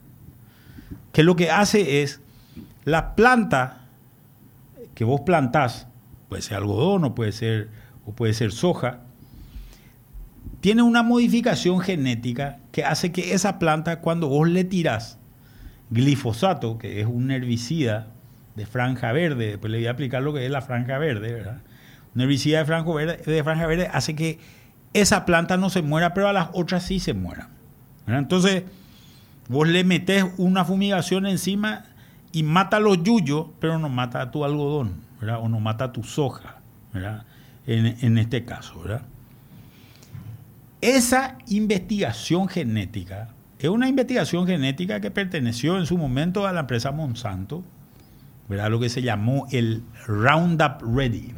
que 1.11 1.23
lo 1.23 1.35
que 1.35 1.51
hace 1.51 2.01
es 2.01 2.21
la 2.85 3.15
planta 3.15 3.86
que 4.97 5.03
vos 5.03 5.21
plantás, 5.21 5.85
puede 6.27 6.41
ser 6.41 6.57
algodón 6.57 7.03
o 7.03 7.13
puede 7.13 7.31
ser, 7.31 7.69
o 8.07 8.13
puede 8.13 8.33
ser 8.33 8.51
soja, 8.51 9.01
tiene 10.59 10.81
una 10.81 11.03
modificación 11.03 11.81
genética 11.81 12.57
que 12.71 12.83
hace 12.83 13.11
que 13.11 13.35
esa 13.35 13.59
planta, 13.59 13.99
cuando 13.99 14.27
vos 14.27 14.49
le 14.49 14.63
tirás 14.63 15.19
glifosato, 15.91 16.79
que 16.79 16.99
es 16.99 17.05
un 17.05 17.29
herbicida 17.29 18.07
de 18.55 18.65
franja 18.65 19.11
verde, 19.11 19.49
después 19.49 19.69
le 19.69 19.77
voy 19.77 19.85
a 19.85 19.91
explicar 19.91 20.23
lo 20.23 20.33
que 20.33 20.43
es 20.43 20.49
la 20.49 20.61
franja 20.61 20.97
verde, 20.97 21.31
¿verdad? 21.31 21.61
Un 22.15 22.21
herbicida 22.21 22.57
de 22.57 22.65
franja 22.65 22.91
verde, 22.91 23.17
de 23.17 23.43
franja 23.43 23.67
verde 23.67 23.91
hace 23.93 24.15
que 24.15 24.39
esa 24.93 25.27
planta 25.27 25.57
no 25.57 25.69
se 25.69 25.83
muera, 25.83 26.15
pero 26.15 26.27
a 26.27 26.33
las 26.33 26.49
otras 26.53 26.81
sí 26.81 26.99
se 26.99 27.13
mueran. 27.13 27.49
Entonces, 28.07 28.63
vos 29.47 29.67
le 29.67 29.83
metés 29.83 30.25
una 30.37 30.65
fumigación 30.65 31.27
encima 31.27 31.85
y 32.31 32.43
mata 32.43 32.79
los 32.79 33.01
yuyos, 33.03 33.47
pero 33.59 33.79
no 33.79 33.89
mata 33.89 34.21
a 34.21 34.31
tu 34.31 34.45
algodón. 34.45 35.07
O 35.41 35.49
no 35.49 35.59
mata 35.59 35.85
a 35.85 35.91
tu 35.91 36.03
soja. 36.03 36.57
En, 37.65 37.97
en 38.01 38.17
este 38.17 38.45
caso. 38.45 38.83
Esa 40.81 41.37
investigación 41.47 42.47
genética 42.47 43.29
es 43.59 43.69
una 43.69 43.87
investigación 43.87 44.45
genética 44.45 44.99
que 44.99 45.09
perteneció 45.09 45.77
en 45.77 45.87
su 45.87 45.97
momento 45.97 46.45
a 46.45 46.53
la 46.53 46.61
empresa 46.61 46.91
Monsanto. 46.91 47.63
Lo 48.49 48.79
que 48.79 48.89
se 48.89 49.01
llamó 49.01 49.47
el 49.51 49.83
Roundup 50.05 50.81
Ready. 50.81 51.33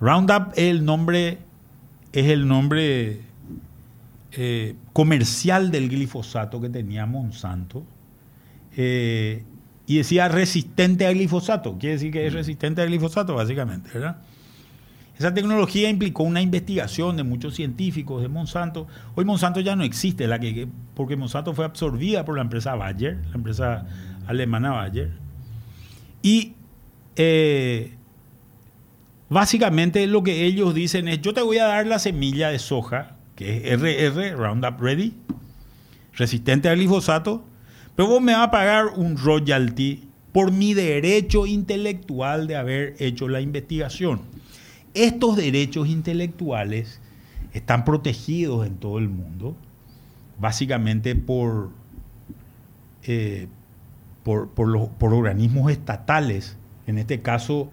Roundup 0.00 0.52
es 0.56 0.70
el 0.70 0.84
nombre, 0.84 1.38
es 2.12 2.26
el 2.26 2.46
nombre 2.46 3.22
eh, 4.32 4.74
comercial 4.92 5.70
del 5.70 5.88
glifosato 5.88 6.60
que 6.60 6.68
tenía 6.68 7.06
Monsanto. 7.06 7.84
Eh, 8.76 9.44
y 9.86 9.98
decía 9.98 10.28
resistente 10.28 11.06
al 11.06 11.14
glifosato. 11.14 11.76
Quiere 11.78 11.94
decir 11.94 12.12
que 12.12 12.26
es 12.26 12.32
resistente 12.32 12.80
al 12.82 12.88
glifosato, 12.88 13.34
básicamente, 13.34 13.90
¿verdad? 13.92 14.16
Esa 15.18 15.32
tecnología 15.32 15.88
implicó 15.88 16.24
una 16.24 16.40
investigación 16.40 17.16
de 17.16 17.22
muchos 17.22 17.54
científicos 17.54 18.20
de 18.20 18.28
Monsanto. 18.28 18.88
Hoy 19.14 19.24
Monsanto 19.24 19.60
ya 19.60 19.76
no 19.76 19.84
existe, 19.84 20.26
la 20.26 20.40
que, 20.40 20.66
porque 20.94 21.16
Monsanto 21.16 21.54
fue 21.54 21.64
absorbida 21.64 22.24
por 22.24 22.34
la 22.34 22.42
empresa 22.42 22.74
Bayer, 22.74 23.18
la 23.28 23.34
empresa 23.36 23.86
alemana 24.26 24.72
Bayer. 24.72 25.12
Y 26.20 26.54
eh, 27.14 27.94
básicamente 29.28 30.06
lo 30.08 30.24
que 30.24 30.46
ellos 30.46 30.74
dicen 30.74 31.06
es, 31.06 31.20
yo 31.20 31.32
te 31.32 31.42
voy 31.42 31.58
a 31.58 31.66
dar 31.66 31.86
la 31.86 32.00
semilla 32.00 32.48
de 32.48 32.58
soja, 32.58 33.16
que 33.36 33.72
es 33.72 33.80
RR, 33.80 34.32
Roundup 34.32 34.80
Ready, 34.80 35.14
resistente 36.14 36.68
al 36.68 36.76
glifosato, 36.76 37.44
pero 37.96 38.08
vos 38.08 38.22
me 38.22 38.32
vas 38.32 38.48
a 38.48 38.50
pagar 38.50 38.86
un 38.96 39.16
royalty 39.16 40.08
por 40.32 40.50
mi 40.50 40.74
derecho 40.74 41.46
intelectual 41.46 42.48
de 42.48 42.56
haber 42.56 42.96
hecho 42.98 43.28
la 43.28 43.40
investigación. 43.40 44.22
Estos 44.92 45.36
derechos 45.36 45.88
intelectuales 45.88 47.00
están 47.52 47.84
protegidos 47.84 48.66
en 48.66 48.74
todo 48.76 48.98
el 48.98 49.08
mundo, 49.08 49.56
básicamente 50.40 51.14
por, 51.14 51.70
eh, 53.04 53.46
por, 54.24 54.50
organismos 55.00 55.70
estatales. 55.70 56.56
En 56.88 56.98
este 56.98 57.22
caso, 57.22 57.70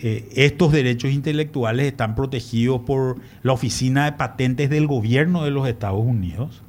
eh, 0.00 0.28
estos 0.34 0.72
derechos 0.72 1.12
intelectuales 1.12 1.86
están 1.86 2.16
protegidos 2.16 2.80
por 2.80 3.20
la 3.44 3.52
Oficina 3.52 4.06
de 4.06 4.12
Patentes 4.12 4.70
del 4.70 4.88
Gobierno 4.88 5.44
de 5.44 5.52
los 5.52 5.68
Estados 5.68 6.04
Unidos, 6.04 6.62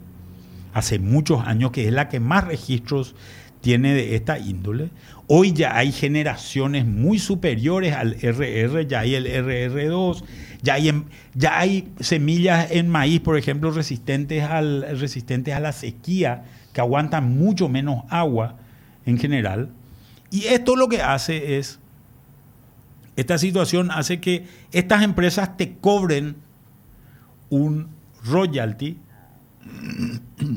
hace 0.73 0.99
muchos 0.99 1.45
años, 1.45 1.71
que 1.71 1.87
es 1.87 1.93
la 1.93 2.09
que 2.09 2.19
más 2.19 2.45
registros 2.45 3.15
tiene 3.61 3.93
de 3.93 4.15
esta 4.15 4.39
índole. 4.39 4.89
Hoy 5.27 5.53
ya 5.53 5.77
hay 5.77 5.91
generaciones 5.91 6.85
muy 6.85 7.17
superiores 7.17 7.93
al 7.93 8.17
RR, 8.21 8.85
ya 8.85 8.99
hay 8.99 9.15
el 9.15 9.25
RR2, 9.25 10.23
ya 10.61 10.73
hay, 10.73 11.03
ya 11.33 11.59
hay 11.59 11.87
semillas 11.99 12.71
en 12.71 12.89
maíz, 12.89 13.21
por 13.21 13.37
ejemplo, 13.37 13.71
resistentes, 13.71 14.43
al, 14.43 14.99
resistentes 14.99 15.53
a 15.53 15.61
la 15.61 15.71
sequía, 15.71 16.43
que 16.73 16.81
aguantan 16.81 17.37
mucho 17.37 17.69
menos 17.69 18.03
agua 18.09 18.57
en 19.05 19.17
general. 19.17 19.69
Y 20.29 20.45
esto 20.45 20.75
lo 20.75 20.89
que 20.89 21.01
hace 21.01 21.57
es, 21.57 21.79
esta 23.15 23.37
situación 23.37 23.91
hace 23.91 24.19
que 24.19 24.45
estas 24.71 25.03
empresas 25.03 25.55
te 25.55 25.75
cobren 25.75 26.35
un 27.49 27.87
royalty. 28.25 28.97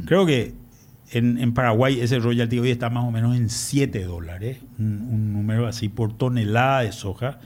Creo 0.06 0.26
que 0.26 0.54
en, 1.10 1.54
Paraguay 1.54 2.00
ese 2.00 2.18
royalty 2.18 2.58
hoy 2.58 2.70
está 2.70 2.90
más 2.90 3.04
o 3.04 3.10
menos 3.10 3.36
en 3.36 3.48
7 3.48 4.04
dólares, 4.04 4.58
un, 4.78 5.08
un 5.10 5.32
número 5.32 5.66
así 5.66 5.88
por 5.88 6.12
tonelada 6.12 6.80
de 6.80 6.92
soja. 6.92 7.38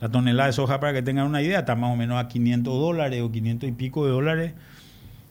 La 0.00 0.08
tonelada 0.08 0.46
de 0.46 0.52
soja, 0.52 0.78
para 0.78 0.92
que 0.92 1.02
tengan 1.02 1.26
una 1.26 1.42
idea, 1.42 1.60
está 1.60 1.74
más 1.74 1.92
o 1.92 1.96
menos 1.96 2.22
a 2.22 2.28
500 2.28 2.72
dólares 2.72 3.20
o 3.22 3.32
500 3.32 3.68
y 3.68 3.72
pico 3.72 4.06
de 4.06 4.12
dólares. 4.12 4.52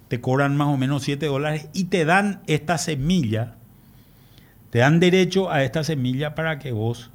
Te 0.09 0.19
cobran 0.19 0.57
más 0.57 0.67
o 0.67 0.77
menos 0.77 1.03
7 1.03 1.25
dólares 1.25 1.69
y 1.73 1.85
te 1.85 2.05
dan 2.05 2.41
esta 2.47 2.77
semilla, 2.77 3.55
te 4.69 4.79
dan 4.79 4.99
derecho 4.99 5.51
a 5.51 5.63
esta 5.63 5.83
semilla 5.83 6.35
para 6.35 6.59
que 6.59 6.71
vos, 6.71 7.11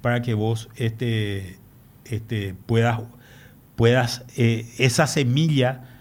para 0.00 0.22
que 0.22 0.34
vos 0.34 0.68
este, 0.76 1.58
este, 2.04 2.54
puedas, 2.66 3.00
puedas 3.76 4.24
eh, 4.36 4.68
esa 4.78 5.06
semilla 5.06 5.91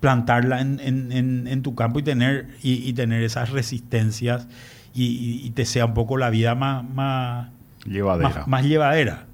plantarla 0.00 0.60
en, 0.60 0.78
en- 0.80 1.10
en- 1.12 1.46
en 1.48 1.62
tu 1.62 1.74
campo 1.74 1.98
y 1.98 2.02
tener, 2.02 2.48
y, 2.62 2.74
y 2.88 2.92
tener 2.92 3.22
esas 3.22 3.50
resistencias 3.50 4.46
y, 4.94 5.50
te 5.50 5.64
sea 5.66 5.84
un 5.86 5.94
poco 5.94 6.16
la 6.16 6.30
vida 6.30 6.54
más, 6.54 6.82
más, 6.88 7.48
Llevadera. 7.84 8.28
más, 8.30 8.48
más 8.48 8.64
llevadera. 8.64 9.26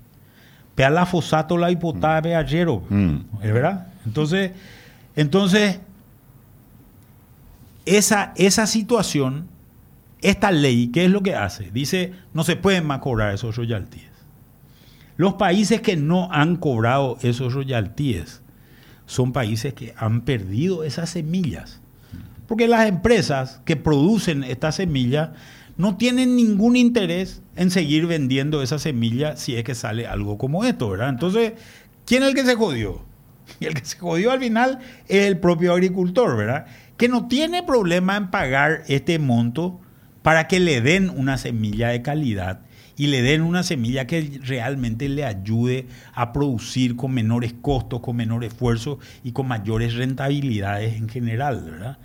Pea 0.74 0.90
la 0.90 1.06
fosato 1.06 1.56
la 1.58 1.70
hipotada 1.70 2.20
ayer, 2.38 2.66
Mm. 2.68 3.16
¿es 3.42 3.52
verdad? 3.52 3.86
Entonces, 4.06 4.52
entonces 5.14 5.78
esa, 7.84 8.32
esa 8.36 8.66
situación, 8.66 9.48
esta 10.20 10.50
ley, 10.50 10.88
¿qué 10.88 11.04
es 11.04 11.10
lo 11.10 11.22
que 11.22 11.34
hace? 11.34 11.70
Dice, 11.72 12.12
no 12.32 12.44
se 12.44 12.56
pueden 12.56 12.86
más 12.86 13.00
cobrar 13.00 13.34
esos 13.34 13.56
royalties. 13.56 14.10
Los 15.16 15.34
países 15.34 15.80
que 15.80 15.96
no 15.96 16.28
han 16.32 16.56
cobrado 16.56 17.18
esos 17.22 17.52
royalties 17.54 18.40
son 19.12 19.32
países 19.32 19.74
que 19.74 19.94
han 19.96 20.22
perdido 20.22 20.84
esas 20.84 21.10
semillas. 21.10 21.80
Porque 22.48 22.66
las 22.66 22.88
empresas 22.88 23.60
que 23.64 23.76
producen 23.76 24.42
estas 24.42 24.76
semillas 24.76 25.30
no 25.76 25.96
tienen 25.96 26.34
ningún 26.34 26.76
interés 26.76 27.42
en 27.56 27.70
seguir 27.70 28.06
vendiendo 28.06 28.62
esa 28.62 28.78
semilla 28.78 29.36
si 29.36 29.54
es 29.56 29.64
que 29.64 29.74
sale 29.74 30.06
algo 30.06 30.38
como 30.38 30.64
esto, 30.64 30.88
¿verdad? 30.88 31.10
Entonces, 31.10 31.52
¿quién 32.06 32.22
es 32.22 32.30
el 32.30 32.34
que 32.34 32.44
se 32.44 32.54
jodió? 32.54 33.04
Y 33.60 33.66
el 33.66 33.74
que 33.74 33.84
se 33.84 33.98
jodió 33.98 34.30
al 34.30 34.40
final 34.40 34.78
es 35.08 35.26
el 35.26 35.38
propio 35.38 35.72
agricultor, 35.74 36.36
¿verdad? 36.36 36.66
Que 36.96 37.08
no 37.08 37.28
tiene 37.28 37.62
problema 37.62 38.16
en 38.16 38.30
pagar 38.30 38.82
este 38.86 39.18
monto 39.18 39.78
para 40.22 40.48
que 40.48 40.58
le 40.58 40.80
den 40.80 41.10
una 41.10 41.36
semilla 41.36 41.88
de 41.88 42.00
calidad 42.00 42.60
y 42.96 43.06
le 43.08 43.22
den 43.22 43.42
una 43.42 43.62
semilla 43.62 44.06
que 44.06 44.40
realmente 44.42 45.08
le 45.08 45.24
ayude 45.24 45.86
a 46.14 46.32
producir 46.32 46.96
con 46.96 47.12
menores 47.12 47.54
costos, 47.60 48.00
con 48.00 48.16
menor 48.16 48.44
esfuerzo 48.44 48.98
y 49.24 49.32
con 49.32 49.48
mayores 49.48 49.94
rentabilidades 49.94 50.96
en 50.96 51.08
general, 51.08 51.62
¿verdad? 51.64 51.98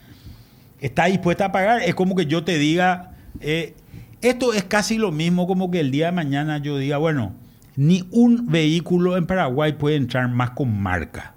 Está 0.79 1.05
dispuesta 1.05 1.45
a 1.45 1.51
pagar, 1.51 1.81
es 1.81 1.95
como 1.95 2.15
que 2.15 2.25
yo 2.25 2.43
te 2.43 2.57
diga, 2.57 3.11
eh, 3.41 3.73
esto 4.21 4.53
es 4.53 4.63
casi 4.63 4.97
lo 4.97 5.11
mismo 5.11 5.47
como 5.47 5.71
que 5.71 5.79
el 5.79 5.91
día 5.91 6.07
de 6.07 6.11
mañana 6.11 6.59
yo 6.59 6.77
diga, 6.77 6.97
bueno, 6.97 7.33
ni 7.75 8.07
un 8.11 8.47
vehículo 8.47 9.17
en 9.17 9.27
Paraguay 9.27 9.73
puede 9.73 9.95
entrar 9.95 10.27
más 10.29 10.51
con 10.51 10.79
marca, 10.81 11.33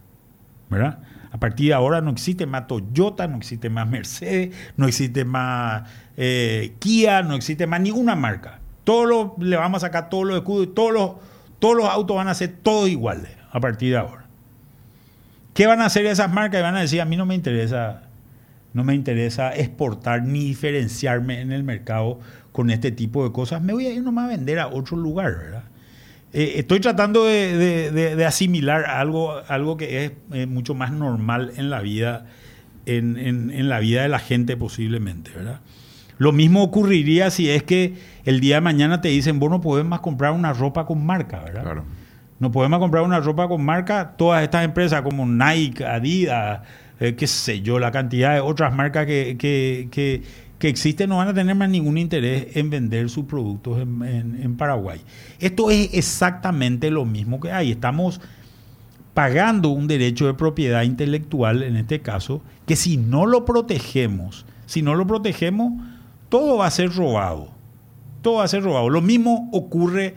¿verdad? 0.71 0.99
A 1.33 1.39
partir 1.39 1.69
de 1.69 1.75
ahora 1.75 2.01
no 2.01 2.11
existe 2.11 2.47
más 2.47 2.67
Toyota, 2.67 3.29
no 3.29 3.37
existe 3.37 3.71
más 3.71 3.89
Mercedes, 3.89 4.55
no 4.77 4.87
existe 4.87 5.25
más 5.25 5.89
eh, 6.17 6.75
Kia, 6.81 7.23
no 7.23 7.35
existe 7.35 7.67
más 7.67 7.81
ninguna 7.81 8.17
marca. 8.17 8.60
Todos 8.91 9.39
le 9.39 9.55
vamos 9.55 9.85
a 9.85 9.87
sacar 9.87 10.11
todos 10.11 10.27
los 10.27 10.37
escudos 10.39 10.75
todos 10.75 10.93
los, 10.93 11.13
todos 11.61 11.77
los 11.77 11.87
autos 11.87 12.17
van 12.17 12.27
a 12.27 12.35
ser 12.35 12.57
todos 12.61 12.89
iguales 12.89 13.31
a 13.53 13.61
partir 13.61 13.93
de 13.93 13.99
ahora. 13.99 14.25
¿Qué 15.55 15.69
van 15.69 15.81
a 15.81 15.85
hacer 15.85 16.07
esas 16.07 16.33
marcas? 16.33 16.59
Y 16.59 16.63
van 16.65 16.75
a 16.75 16.81
decir, 16.81 17.01
a 17.01 17.05
mí 17.05 17.17
no 17.17 17.25
me 17.25 17.37
interesa, 17.37 18.03
no 18.73 18.83
me 18.83 18.97
interesa 18.97 19.55
exportar 19.55 20.25
ni 20.25 20.41
diferenciarme 20.41 21.41
en 21.41 21.53
el 21.53 21.63
mercado 21.63 22.19
con 22.51 22.69
este 22.69 22.91
tipo 22.91 23.23
de 23.23 23.31
cosas. 23.31 23.63
Me 23.63 23.73
voy 23.75 23.87
a 23.87 23.93
ir 23.93 24.03
nomás 24.03 24.25
a 24.25 24.29
vender 24.31 24.59
a 24.59 24.67
otro 24.67 24.97
lugar, 24.97 25.39
¿verdad? 25.39 25.63
Eh, 26.33 26.55
estoy 26.57 26.81
tratando 26.81 27.27
de, 27.27 28.25
asimilar 28.27 28.87
algo, 28.87 29.41
algo 29.47 29.77
que 29.77 30.05
es 30.05 30.13
eh, 30.33 30.47
mucho 30.47 30.75
más 30.75 30.91
normal 30.91 31.53
en 31.57 31.71
la 31.71 31.81
vida, 31.81 32.27
en, 32.87 33.17
en, 33.21 33.69
la 33.69 33.79
vida 33.79 34.03
de 34.03 34.09
la 34.09 34.19
gente 34.19 34.57
posiblemente, 34.57 35.31
¿verdad? 35.31 35.61
Lo 36.21 36.33
mismo 36.33 36.63
ocurriría 36.63 37.31
si 37.31 37.49
es 37.49 37.63
que 37.63 37.95
el 38.27 38.41
día 38.41 38.57
de 38.57 38.61
mañana 38.61 39.01
te 39.01 39.09
dicen, 39.09 39.41
vos 39.41 39.49
no 39.49 39.63
podés 39.63 39.87
más 39.87 40.01
comprar 40.01 40.33
una 40.33 40.53
ropa 40.53 40.85
con 40.85 41.07
marca, 41.07 41.41
¿verdad? 41.41 41.63
Claro. 41.63 41.85
No 42.39 42.53
podemos 42.53 42.79
comprar 42.79 43.05
una 43.05 43.21
ropa 43.21 43.49
con 43.49 43.65
marca. 43.65 44.17
Todas 44.19 44.43
estas 44.43 44.67
empresas 44.67 45.01
como 45.01 45.25
Nike, 45.25 45.83
Adidas, 45.83 46.61
eh, 47.01 47.15
qué 47.15 47.27
sé 47.27 47.63
yo, 47.63 47.79
la 47.79 47.91
cantidad 47.91 48.35
de 48.35 48.41
otras 48.41 48.75
marcas 48.75 49.07
que, 49.07 49.37
que, 49.39 49.89
que, 49.91 50.23
que, 50.59 50.69
existen 50.69 51.09
no 51.09 51.17
van 51.17 51.29
a 51.29 51.33
tener 51.33 51.55
más 51.55 51.71
ningún 51.71 51.97
interés 51.97 52.55
en 52.55 52.69
vender 52.69 53.09
sus 53.09 53.25
productos 53.25 53.81
en, 53.81 54.39
en 54.43 54.57
Paraguay. 54.59 55.01
Esto 55.39 55.71
es 55.71 55.89
exactamente 55.95 56.91
lo 56.91 57.07
mismo 57.07 57.41
que 57.41 57.51
hay. 57.51 57.71
Estamos 57.71 58.21
pagando 59.15 59.71
un 59.71 59.89
derecho 59.89 60.27
de 60.27 60.35
propiedad 60.35 60.83
intelectual, 60.83 61.63
en 61.63 61.77
este 61.77 62.01
caso, 62.01 62.43
que 62.67 62.77
si 62.77 62.99
no 62.99 63.25
lo 63.25 63.47
protegemos, 63.47 64.45
si 64.67 64.83
no 64.83 64.95
lo 64.95 65.07
protegemos, 65.07 65.73
todo 66.31 66.57
va 66.57 66.67
a 66.67 66.71
ser 66.71 66.95
robado. 66.95 67.51
Todo 68.23 68.37
va 68.37 68.45
a 68.45 68.49
ser 68.49 68.63
robado. 68.63 68.89
Lo 68.89 69.03
mismo 69.03 69.51
ocurre 69.53 70.15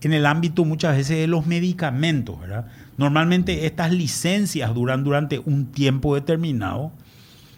en 0.00 0.12
el 0.12 0.24
ámbito 0.24 0.64
muchas 0.64 0.96
veces 0.96 1.18
de 1.18 1.26
los 1.26 1.46
medicamentos, 1.46 2.40
¿verdad? 2.40 2.66
Normalmente 2.96 3.66
estas 3.66 3.92
licencias 3.92 4.72
duran 4.74 5.04
durante 5.04 5.40
un 5.40 5.66
tiempo 5.66 6.14
determinado 6.14 6.92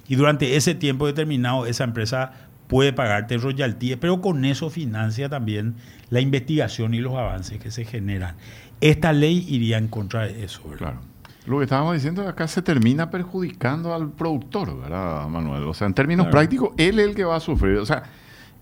y 0.08 0.16
durante 0.16 0.56
ese 0.56 0.74
tiempo 0.74 1.06
determinado 1.06 1.66
esa 1.66 1.84
empresa 1.84 2.32
puede 2.66 2.92
pagarte 2.92 3.36
royalties, 3.36 3.96
pero 3.96 4.20
con 4.20 4.44
eso 4.44 4.70
financia 4.70 5.28
también 5.28 5.74
la 6.08 6.20
investigación 6.20 6.94
y 6.94 7.00
los 7.00 7.14
avances 7.14 7.58
que 7.58 7.70
se 7.70 7.84
generan. 7.84 8.36
Esta 8.80 9.12
ley 9.12 9.44
iría 9.48 9.76
en 9.76 9.88
contra 9.88 10.26
de 10.26 10.44
eso, 10.44 10.62
¿verdad? 10.64 10.78
Claro. 10.78 11.09
Lo 11.46 11.58
que 11.58 11.64
estábamos 11.64 11.94
diciendo 11.94 12.22
es 12.22 12.26
que 12.26 12.32
acá 12.32 12.48
se 12.48 12.62
termina 12.62 13.10
perjudicando 13.10 13.94
al 13.94 14.10
productor, 14.10 14.78
¿verdad, 14.80 15.26
Manuel? 15.28 15.64
O 15.64 15.74
sea, 15.74 15.86
en 15.86 15.94
términos 15.94 16.26
prácticos, 16.28 16.70
él 16.76 16.98
es 16.98 17.06
el 17.08 17.14
que 17.14 17.24
va 17.24 17.36
a 17.36 17.40
sufrir. 17.40 17.78
O 17.78 17.86
sea, 17.86 18.02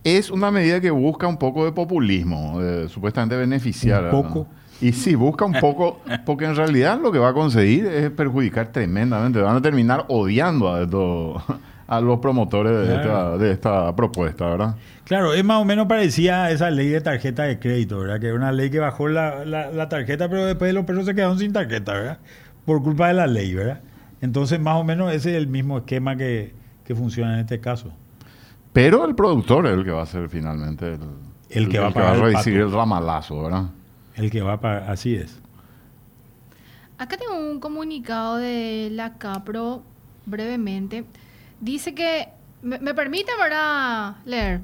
es 0.05 0.31
una 0.31 0.51
medida 0.51 0.81
que 0.81 0.91
busca 0.91 1.27
un 1.27 1.39
poco 1.39 1.65
de 1.65 1.73
populismo, 1.73 2.61
supuestamente 2.89 3.37
beneficiar. 3.37 4.05
Un 4.05 4.11
poco. 4.11 4.49
Y 4.81 4.93
sí, 4.93 5.17
busca 5.17 5.45
un 5.45 5.55
poco, 5.55 6.01
porque 6.25 6.45
en 6.45 6.55
realidad 6.55 7.01
lo 7.03 7.11
que 7.11 7.19
va 7.19 7.31
a 7.31 7.33
conseguir 7.33 7.87
es 7.87 8.11
perjudicar 8.11 8.69
tremendamente. 8.69 9.41
Van 9.41 9.57
a 9.57 9.63
terminar 9.63 10.05
odiando 10.07 10.69
a, 10.69 10.85
a 11.89 12.01
los 12.01 12.21
promotores 12.21 12.87
de, 12.87 12.95
esta, 12.95 13.39
de, 13.39 13.51
esta, 13.51 13.97
propuesta, 13.97 14.47
¿verdad? 14.47 14.77
Claro, 15.03 15.35
es 15.35 15.45
más 15.45 15.61
o 15.61 15.65
menos 15.65 15.89
parecía 15.89 16.45
a 16.45 16.51
esa 16.53 16.71
ley 16.71 16.89
de 16.89 17.01
tarjeta 17.01 17.43
de 17.45 17.59
crédito, 17.59 17.99
¿verdad? 17.99 18.21
Que 18.21 18.29
es 18.29 18.35
una 18.35 18.53
ley 18.53 18.71
que 18.71 18.79
bajó 18.79 19.09
la, 19.09 19.45
la 19.45 19.89
tarjeta, 19.89 20.29
pero 20.29 20.47
después 20.47 20.73
los 20.73 20.85
perros 20.85 21.07
se 21.07 21.15
quedaron 21.15 21.41
sin 21.41 21.53
tarjeta, 21.53 21.95
¿verdad? 21.95 22.19
Por 22.69 22.83
culpa 22.83 23.09
de 23.09 23.15
la 23.15 23.27
ley, 23.27 23.55
¿verdad? 23.55 23.81
Entonces, 24.21 24.61
más 24.61 24.77
o 24.77 24.85
menos 24.85 25.11
ese 25.11 25.31
es 25.31 25.37
el 25.39 25.47
mismo 25.47 25.79
esquema 25.79 26.19
que, 26.19 26.53
funciona 26.95 27.33
en 27.33 27.41
este 27.41 27.61
caso. 27.61 27.91
Pero 28.75 29.07
el 29.07 29.15
productor 29.15 29.67
es 29.67 29.73
el 29.73 29.85
que 29.85 29.91
va 29.91 30.03
a 30.03 30.07
ser 30.07 30.29
finalmente 30.29 30.87
el, 30.87 31.01
el, 31.49 31.69
que, 31.71 31.79
va, 31.79 31.87
a 31.87 32.15
recibir 32.15 32.61
el 32.61 32.71
ramalazo, 32.71 33.43
¿verdad? 33.43 33.71
El 34.17 34.31
que 34.31 34.43
va 34.43 34.55
a 34.55 34.61
pagar, 34.61 34.91
así 34.91 35.15
es. 35.15 35.41
Acá 36.99 37.17
tengo 37.17 37.39
un 37.39 37.59
comunicado 37.59 38.37
de 38.37 38.91
la 38.93 39.17
CAPRO, 39.17 39.83
brevemente. 40.27 41.07
Dice 41.63 41.95
que, 41.95 42.29
me, 42.61 42.79
me 42.81 42.93
permite, 42.93 43.33
¿verdad? 43.41 44.17
Leer. 44.27 44.61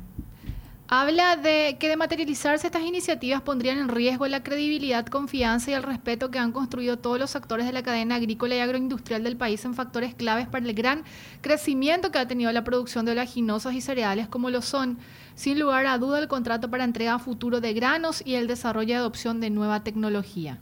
Habla 0.96 1.34
de 1.34 1.76
que 1.80 1.88
de 1.88 1.96
materializarse 1.96 2.68
estas 2.68 2.84
iniciativas 2.84 3.42
pondrían 3.42 3.78
en 3.78 3.88
riesgo 3.88 4.28
la 4.28 4.44
credibilidad, 4.44 5.04
confianza 5.04 5.72
y 5.72 5.74
el 5.74 5.82
respeto 5.82 6.30
que 6.30 6.38
han 6.38 6.52
construido 6.52 7.00
todos 7.00 7.18
los 7.18 7.34
actores 7.34 7.66
de 7.66 7.72
la 7.72 7.82
cadena 7.82 8.14
agrícola 8.14 8.54
y 8.54 8.60
agroindustrial 8.60 9.24
del 9.24 9.36
país 9.36 9.64
en 9.64 9.74
factores 9.74 10.14
claves 10.14 10.46
para 10.46 10.64
el 10.64 10.72
gran 10.72 11.02
crecimiento 11.40 12.12
que 12.12 12.18
ha 12.18 12.28
tenido 12.28 12.52
la 12.52 12.62
producción 12.62 13.04
de 13.04 13.10
oleaginosas 13.10 13.74
y 13.74 13.80
cereales 13.80 14.28
como 14.28 14.50
lo 14.50 14.62
son, 14.62 14.98
sin 15.34 15.58
lugar 15.58 15.84
a 15.88 15.98
duda, 15.98 16.20
el 16.20 16.28
contrato 16.28 16.70
para 16.70 16.84
entrega 16.84 17.18
futuro 17.18 17.60
de 17.60 17.74
granos 17.74 18.22
y 18.24 18.36
el 18.36 18.46
desarrollo 18.46 18.90
y 18.90 18.92
adopción 18.92 19.40
de 19.40 19.50
nueva 19.50 19.82
tecnología. 19.82 20.60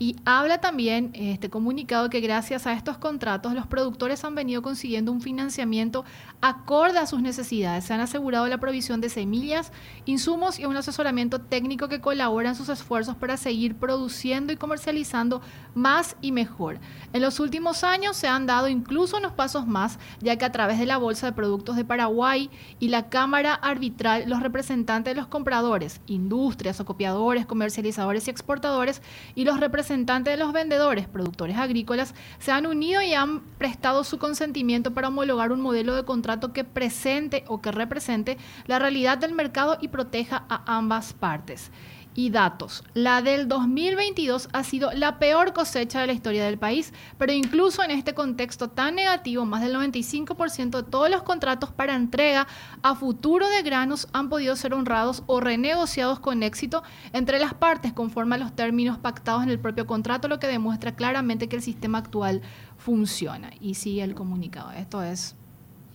Y 0.00 0.14
habla 0.24 0.58
también 0.58 1.10
este 1.14 1.50
comunicado 1.50 2.08
que 2.08 2.20
gracias 2.20 2.68
a 2.68 2.72
estos 2.72 2.98
contratos 2.98 3.52
los 3.52 3.66
productores 3.66 4.22
han 4.22 4.36
venido 4.36 4.62
consiguiendo 4.62 5.10
un 5.10 5.20
financiamiento 5.20 6.04
acorde 6.40 7.00
a 7.00 7.06
sus 7.08 7.20
necesidades. 7.20 7.86
Se 7.86 7.94
han 7.94 8.00
asegurado 8.00 8.46
la 8.46 8.58
provisión 8.58 9.00
de 9.00 9.08
semillas, 9.08 9.72
insumos 10.04 10.60
y 10.60 10.66
un 10.66 10.76
asesoramiento 10.76 11.40
técnico 11.40 11.88
que 11.88 12.00
colabora 12.00 12.50
en 12.50 12.54
sus 12.54 12.68
esfuerzos 12.68 13.16
para 13.16 13.36
seguir 13.36 13.74
produciendo 13.74 14.52
y 14.52 14.56
comercializando 14.56 15.42
más 15.74 16.14
y 16.20 16.30
mejor. 16.30 16.78
En 17.12 17.20
los 17.20 17.40
últimos 17.40 17.82
años 17.82 18.16
se 18.16 18.28
han 18.28 18.46
dado 18.46 18.68
incluso 18.68 19.16
unos 19.16 19.32
pasos 19.32 19.66
más, 19.66 19.98
ya 20.20 20.36
que 20.36 20.44
a 20.44 20.52
través 20.52 20.78
de 20.78 20.86
la 20.86 20.98
Bolsa 20.98 21.26
de 21.26 21.32
Productos 21.32 21.74
de 21.74 21.84
Paraguay 21.84 22.50
y 22.78 22.88
la 22.88 23.08
Cámara 23.08 23.52
Arbitral, 23.52 24.28
los 24.28 24.44
representantes 24.44 25.12
de 25.12 25.20
los 25.20 25.26
compradores, 25.26 26.00
industrias, 26.06 26.78
acopiadores, 26.78 27.46
comercializadores 27.46 28.28
y 28.28 28.30
exportadores 28.30 29.02
y 29.34 29.42
los 29.42 29.58
representantes 29.58 29.87
representantes 29.88 30.34
de 30.34 30.44
los 30.44 30.52
vendedores, 30.52 31.08
productores 31.08 31.56
agrícolas, 31.56 32.14
se 32.38 32.52
han 32.52 32.66
unido 32.66 33.00
y 33.00 33.14
han 33.14 33.40
prestado 33.56 34.04
su 34.04 34.18
consentimiento 34.18 34.92
para 34.92 35.08
homologar 35.08 35.50
un 35.50 35.62
modelo 35.62 35.94
de 35.94 36.04
contrato 36.04 36.52
que 36.52 36.62
presente 36.62 37.44
o 37.46 37.62
que 37.62 37.72
represente 37.72 38.36
la 38.66 38.78
realidad 38.78 39.16
del 39.16 39.32
mercado 39.32 39.78
y 39.80 39.88
proteja 39.88 40.44
a 40.50 40.76
ambas 40.76 41.14
partes 41.14 41.70
y 42.14 42.30
datos. 42.30 42.84
La 42.94 43.22
del 43.22 43.48
2022 43.48 44.48
ha 44.52 44.64
sido 44.64 44.90
la 44.92 45.18
peor 45.18 45.52
cosecha 45.52 46.00
de 46.00 46.08
la 46.08 46.12
historia 46.12 46.44
del 46.44 46.58
país, 46.58 46.92
pero 47.16 47.32
incluso 47.32 47.82
en 47.82 47.90
este 47.90 48.14
contexto 48.14 48.68
tan 48.68 48.96
negativo, 48.96 49.44
más 49.44 49.62
del 49.62 49.74
95% 49.74 50.70
de 50.70 50.82
todos 50.82 51.10
los 51.10 51.22
contratos 51.22 51.70
para 51.70 51.94
entrega 51.94 52.46
a 52.82 52.94
futuro 52.94 53.48
de 53.48 53.62
granos 53.62 54.08
han 54.12 54.28
podido 54.28 54.56
ser 54.56 54.74
honrados 54.74 55.22
o 55.26 55.40
renegociados 55.40 56.20
con 56.20 56.42
éxito 56.42 56.82
entre 57.12 57.38
las 57.38 57.54
partes 57.54 57.92
conforme 57.92 58.34
a 58.34 58.38
los 58.38 58.54
términos 58.54 58.98
pactados 58.98 59.42
en 59.42 59.50
el 59.50 59.58
propio 59.58 59.86
contrato, 59.86 60.28
lo 60.28 60.38
que 60.38 60.46
demuestra 60.46 60.94
claramente 60.94 61.48
que 61.48 61.56
el 61.56 61.62
sistema 61.62 61.98
actual 61.98 62.42
funciona. 62.76 63.50
Y 63.60 63.74
sigue 63.74 64.02
el 64.02 64.14
comunicado. 64.14 64.72
Esto 64.72 65.02
es 65.02 65.36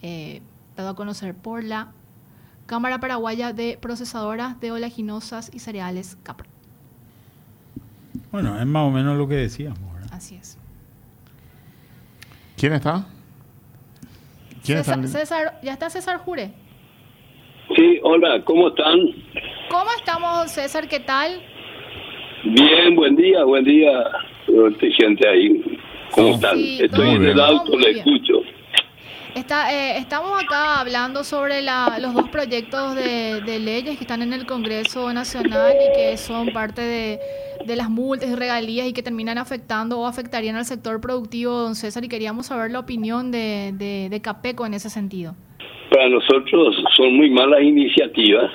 eh, 0.02 0.42
dado 0.76 0.90
a 0.90 0.96
conocer 0.96 1.36
por 1.36 1.64
la 1.64 1.92
Cámara 2.66 3.00
Paraguaya 3.00 3.54
de 3.54 3.78
Procesadoras 3.80 4.60
de 4.60 4.72
Oleaginosas 4.72 5.52
y 5.54 5.60
Cereales, 5.60 6.18
CAPRO. 6.24 6.48
Bueno, 8.32 8.60
es 8.60 8.66
más 8.66 8.84
o 8.84 8.92
menos 8.92 9.18
lo 9.18 9.28
que 9.28 9.36
decíamos. 9.36 9.80
Así 10.12 10.36
es. 10.36 10.58
¿Quién 12.58 12.74
está? 12.74 13.06
¿Quién 14.64 14.78
está? 14.78 15.02
César, 15.08 15.60
¿Ya 15.62 15.74
está 15.74 15.90
César 15.90 16.18
Jure? 16.18 16.52
Sí, 17.76 18.00
hola, 18.04 18.42
¿cómo 18.46 18.70
están? 18.70 19.00
¿Cómo 19.70 19.90
estamos, 19.98 20.52
César? 20.52 20.88
¿Qué 20.88 21.00
tal? 21.00 21.42
Bien, 22.44 22.96
buen 22.96 23.16
día, 23.16 23.44
buen 23.44 23.66
día, 23.66 24.04
gente 24.98 25.28
ahí. 25.28 25.80
¿Cómo 26.12 26.36
están? 26.36 26.60
Estoy 26.60 27.10
en 27.10 27.26
el 27.26 27.40
auto, 27.40 27.78
le 27.78 27.92
escucho. 27.92 28.42
Está, 29.36 29.74
eh, 29.74 29.98
estamos 29.98 30.32
acá 30.40 30.80
hablando 30.80 31.24
sobre 31.24 31.64
los 31.64 32.14
dos 32.14 32.30
proyectos 32.30 32.96
de, 32.96 33.60
leyes 33.60 33.98
que 33.98 34.04
están 34.04 34.22
en 34.22 34.32
el 34.32 34.46
Congreso 34.46 35.12
Nacional 35.12 35.74
y 35.74 35.98
que 35.98 36.18
son 36.18 36.54
parte 36.54 36.82
de, 36.82 37.76
las 37.76 37.90
multas 37.90 38.30
y 38.30 38.36
regalías 38.36 38.88
y 38.88 38.94
que 38.94 39.02
terminan 39.02 39.40
afectando 39.40 40.00
o 40.00 40.06
afectarían 40.06 40.56
al 40.56 40.66
sector 40.66 41.02
productivo, 41.02 41.52
don 41.52 41.74
César, 41.74 42.06
y 42.06 42.10
queríamos 42.10 42.46
saber 42.46 42.70
la 42.70 42.80
opinión 42.80 43.32
de, 43.32 43.72
de, 43.74 44.22
Capeco 44.22 44.68
en 44.68 44.76
ese 44.76 44.92
sentido. 44.92 45.34
para 45.90 46.10
nosotros 46.10 46.76
son 46.96 47.18
muy 47.18 47.32
malas 47.32 47.64
iniciativas 47.64 48.52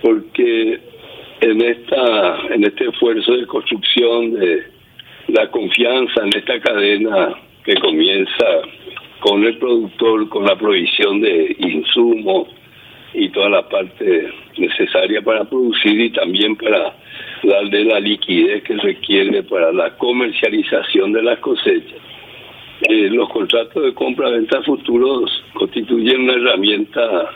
porque 0.00 0.80
en 1.40 1.60
esta 1.60 2.36
en 2.54 2.64
este 2.64 2.88
esfuerzo 2.88 3.32
de 3.32 3.46
construcción 3.46 4.32
de 4.32 4.64
la 5.28 5.50
confianza 5.50 6.22
en 6.22 6.36
esta 6.36 6.60
cadena 6.60 7.34
que 7.64 7.74
comienza 7.74 8.46
con 9.20 9.44
el 9.44 9.58
productor, 9.58 10.28
con 10.28 10.44
la 10.44 10.56
provisión 10.56 11.20
de 11.20 11.54
insumos 11.58 12.48
y 13.12 13.28
toda 13.30 13.50
la 13.50 13.68
parte 13.68 14.32
necesaria 14.56 15.20
para 15.22 15.44
producir 15.44 16.00
y 16.00 16.10
también 16.10 16.56
para 16.56 16.94
darle 17.42 17.84
la 17.84 18.00
liquidez 18.00 18.62
que 18.64 18.76
requiere 18.76 19.42
para 19.42 19.72
la 19.72 19.96
comercialización 19.96 21.12
de 21.12 21.22
las 21.22 21.38
cosechas. 21.40 21.98
Eh, 22.88 23.10
los 23.10 23.28
contratos 23.28 23.82
de 23.82 23.92
compra-venta 23.92 24.62
futuros 24.62 25.30
constituyen 25.52 26.22
una 26.22 26.34
herramienta 26.34 27.30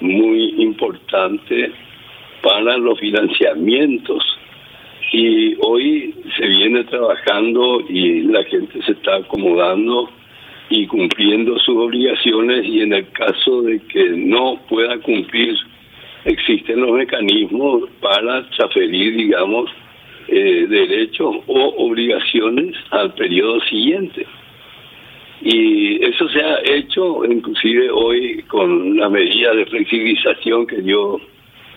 muy 0.00 0.54
importante 0.58 1.72
para 2.42 2.76
los 2.76 2.98
financiamientos 2.98 4.22
y 5.12 5.56
hoy 5.60 6.14
se 6.36 6.46
viene 6.46 6.84
trabajando 6.84 7.80
y 7.88 8.22
la 8.22 8.44
gente 8.44 8.82
se 8.82 8.92
está 8.92 9.16
acomodando 9.16 10.08
y 10.72 10.86
cumpliendo 10.86 11.58
sus 11.58 11.76
obligaciones 11.76 12.64
y 12.64 12.80
en 12.80 12.94
el 12.94 13.06
caso 13.10 13.60
de 13.60 13.78
que 13.88 14.08
no 14.16 14.58
pueda 14.70 14.96
cumplir 15.00 15.54
existen 16.24 16.80
los 16.80 16.92
mecanismos 16.92 17.90
para 18.00 18.48
transferir 18.48 19.14
digamos 19.16 19.70
eh, 20.28 20.66
derechos 20.66 21.36
o 21.46 21.74
obligaciones 21.76 22.74
al 22.90 23.12
periodo 23.12 23.60
siguiente. 23.62 24.26
Y 25.42 26.02
eso 26.02 26.26
se 26.30 26.40
ha 26.40 26.60
hecho 26.64 27.22
inclusive 27.26 27.90
hoy 27.90 28.42
con 28.44 28.96
la 28.96 29.10
medida 29.10 29.52
de 29.54 29.66
flexibilización 29.66 30.66
que 30.66 30.80
dio 30.80 31.20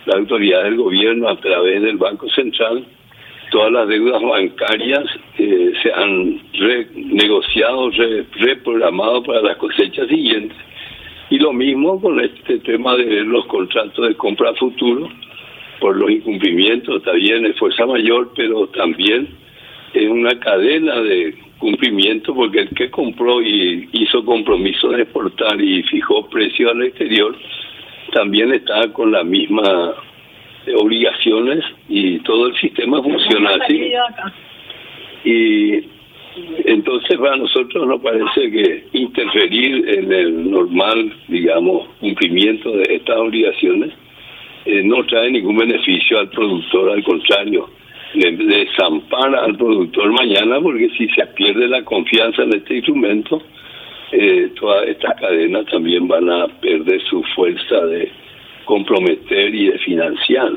la 0.06 0.20
autoridad 0.20 0.64
del 0.64 0.78
gobierno 0.78 1.28
a 1.28 1.38
través 1.42 1.82
del 1.82 1.98
Banco 1.98 2.30
Central. 2.30 2.86
Todas 3.52 3.74
las 3.74 3.90
deudas 3.90 4.22
bancarias 4.22 5.04
eh, 5.38 5.74
se 5.84 5.92
han 5.92 6.42
renegociado, 6.54 7.92
reprogramado 8.40 9.24
para 9.24 9.42
las 9.42 9.58
cosechas 9.58 10.08
siguientes. 10.08 10.58
Y 11.30 11.40
lo 11.40 11.52
mismo 11.54 12.00
con 12.00 12.20
este 12.20 12.60
tema 12.60 12.96
de 12.96 13.24
los 13.24 13.46
contratos 13.48 14.08
de 14.08 14.16
compra 14.16 14.54
futuro, 14.54 15.10
por 15.80 15.98
los 15.98 16.10
incumplimientos, 16.10 17.04
también 17.04 17.46
es 17.46 17.58
fuerza 17.58 17.86
mayor, 17.86 18.32
pero 18.36 18.68
también 18.68 19.28
es 19.94 20.10
una 20.10 20.40
cadena 20.40 21.02
de 21.02 21.36
cumplimiento, 21.58 22.34
porque 22.34 22.60
el 22.60 22.70
que 22.70 22.90
compró 22.92 23.42
y 23.42 23.90
hizo 23.92 24.24
compromiso 24.24 24.90
de 24.90 25.04
exportar 25.04 25.60
y 25.60 25.84
fijó 25.84 26.30
precio 26.30 26.70
al 26.70 26.84
exterior, 26.84 27.36
también 28.14 28.54
está 28.54 28.92
con 28.94 29.12
la 29.12 29.24
misma 29.24 29.96
obligaciones 30.74 31.64
y 31.90 32.20
todo 32.20 32.48
el 32.48 32.56
sistema 32.58 33.02
funciona 33.02 33.52
así. 33.62 33.92
Y 35.26 35.84
entonces 36.66 37.18
para 37.18 37.38
nosotros 37.38 37.88
nos 37.88 38.02
parece 38.02 38.52
que 38.52 38.84
interferir 38.94 39.90
en 39.90 40.12
el 40.14 40.52
normal, 40.52 41.14
digamos, 41.28 41.88
cumplimiento 42.00 42.72
de 42.78 42.96
estas 42.96 43.18
obligaciones 43.18 43.92
eh, 44.66 44.82
no 44.84 45.06
trae 45.06 45.30
ningún 45.30 45.58
beneficio 45.58 46.20
al 46.20 46.30
productor, 46.30 46.92
al 46.92 47.04
contrario, 47.04 47.70
le 48.16 48.32
desampara 48.32 49.44
al 49.44 49.56
productor 49.58 50.12
mañana 50.12 50.60
porque 50.60 50.90
si 50.98 51.08
se 51.10 51.26
pierde 51.28 51.68
la 51.68 51.84
confianza 51.84 52.44
en 52.44 52.56
este 52.56 52.78
instrumento, 52.78 53.44
eh, 54.12 54.50
todas 54.60 54.88
estas 54.88 55.20
cadenas 55.20 55.66
también 55.68 56.08
van 56.08 56.30
a 56.32 56.48
perder 56.48 57.00
su 57.04 57.22
fuerza 57.36 57.86
de 57.86 58.12
comprometer 58.66 59.54
y 59.54 59.68
de 59.68 59.78
financiar. 59.80 60.52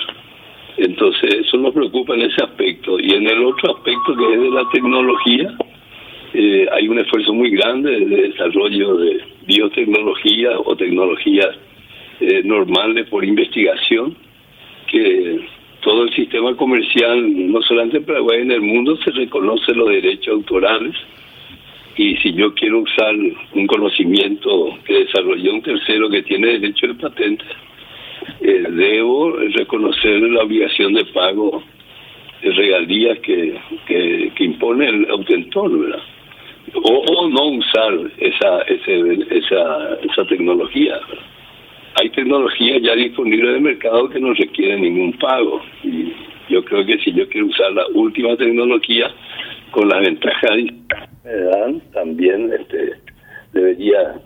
Entonces, 0.79 1.35
eso 1.35 1.57
nos 1.59 1.75
preocupa 1.75 2.15
en 2.15 2.23
ese 2.23 2.43
aspecto. 2.43 3.01
Y 3.01 3.11
en 3.13 3.29
el 3.29 3.45
otro 3.45 3.77
aspecto 3.77 4.17
que 4.17 4.35
es 4.35 4.41
de 4.41 4.51
la 4.51 4.69
tecnología, 4.73 5.57
eh, 6.35 6.67
hay 6.73 6.87
un 6.87 7.01
esfuerzo 7.01 7.35
muy 7.35 7.51
grande 7.51 7.91
de 7.91 8.29
desarrollo 8.29 8.97
de 8.97 9.21
biotecnología 9.47 10.59
o 10.61 10.77
tecnologías 10.77 11.57
eh, 12.21 12.43
normales 12.45 13.09
por 13.09 13.25
investigación, 13.25 14.17
que 14.87 15.41
todo 15.81 16.05
el 16.05 16.15
sistema 16.15 16.55
comercial, 16.55 17.51
no 17.51 17.61
solamente 17.63 17.97
en 17.97 18.05
Paraguay, 18.05 18.43
en 18.43 18.53
el 18.53 18.61
mundo 18.61 18.97
se 18.99 19.11
reconoce 19.11 19.75
los 19.75 19.89
derechos 19.89 20.35
autorales. 20.35 20.95
Y 21.97 22.17
si 22.19 22.33
yo 22.35 22.55
quiero 22.55 22.81
usar 22.81 23.17
un 23.55 23.67
conocimiento 23.67 24.79
que 24.85 25.07
desarrolló 25.07 25.55
un 25.55 25.63
tercero 25.63 26.09
que 26.09 26.23
tiene 26.23 26.59
derecho 26.59 26.87
de 26.87 26.95
patente, 26.95 27.45
eh, 28.41 28.65
debo 28.71 29.33
reconocer 29.33 30.21
la 30.21 30.43
obligación 30.43 30.95
de 30.95 31.05
pago 31.07 31.63
de 32.43 32.51
regalías 32.53 33.19
que, 33.21 33.59
que, 33.87 34.45
impone 34.45 34.89
el 34.89 35.11
autentor, 35.11 35.79
¿verdad? 35.79 36.03
O, 36.75 37.29
no 37.29 37.47
usar 37.47 37.95
esa, 38.19 38.61
esa, 38.63 39.99
esa 40.03 40.25
tecnología. 40.29 41.01
Hay 42.01 42.11
tecnologías 42.11 42.83
ya 42.83 42.95
disponibles 42.95 43.49
en 43.51 43.57
el 43.57 43.61
mercado 43.63 44.09
que 44.09 44.21
no 44.21 44.33
requieren 44.35 44.83
ningún 44.83 45.13
pago. 45.15 45.61
Y 45.83 46.13
yo 46.49 46.65
creo 46.65 46.87
que 46.87 46.99
si 46.99 47.13
yo 47.13 47.29
quiero 47.29 47.49
usar 47.49 47.73
la 47.73 47.87
última 47.95 48.37
tecnología 48.37 49.11
con 49.71 49.89
las 49.89 50.01
ventajas 50.01 50.51
también 51.93 52.53
este, 52.53 52.95
debería 53.53 54.21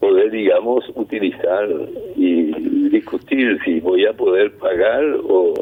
poder, 0.00 0.30
digamos, 0.30 0.84
utilizar 0.94 1.68
y 2.16 2.52
discutir 2.88 3.58
si 3.64 3.80
voy 3.80 4.06
a 4.06 4.12
poder 4.14 4.50
pagar 4.56 5.04
o, 5.24 5.54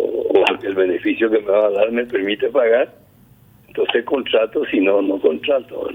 el 0.62 0.74
beneficio 0.74 1.30
que 1.30 1.40
me 1.40 1.50
va 1.50 1.66
a 1.66 1.70
dar 1.70 1.92
me 1.92 2.04
permite 2.04 2.48
pagar. 2.48 2.94
Entonces 3.66 4.04
contrato, 4.04 4.64
si 4.66 4.80
no, 4.80 5.02
no 5.02 5.20
contrato. 5.20 5.88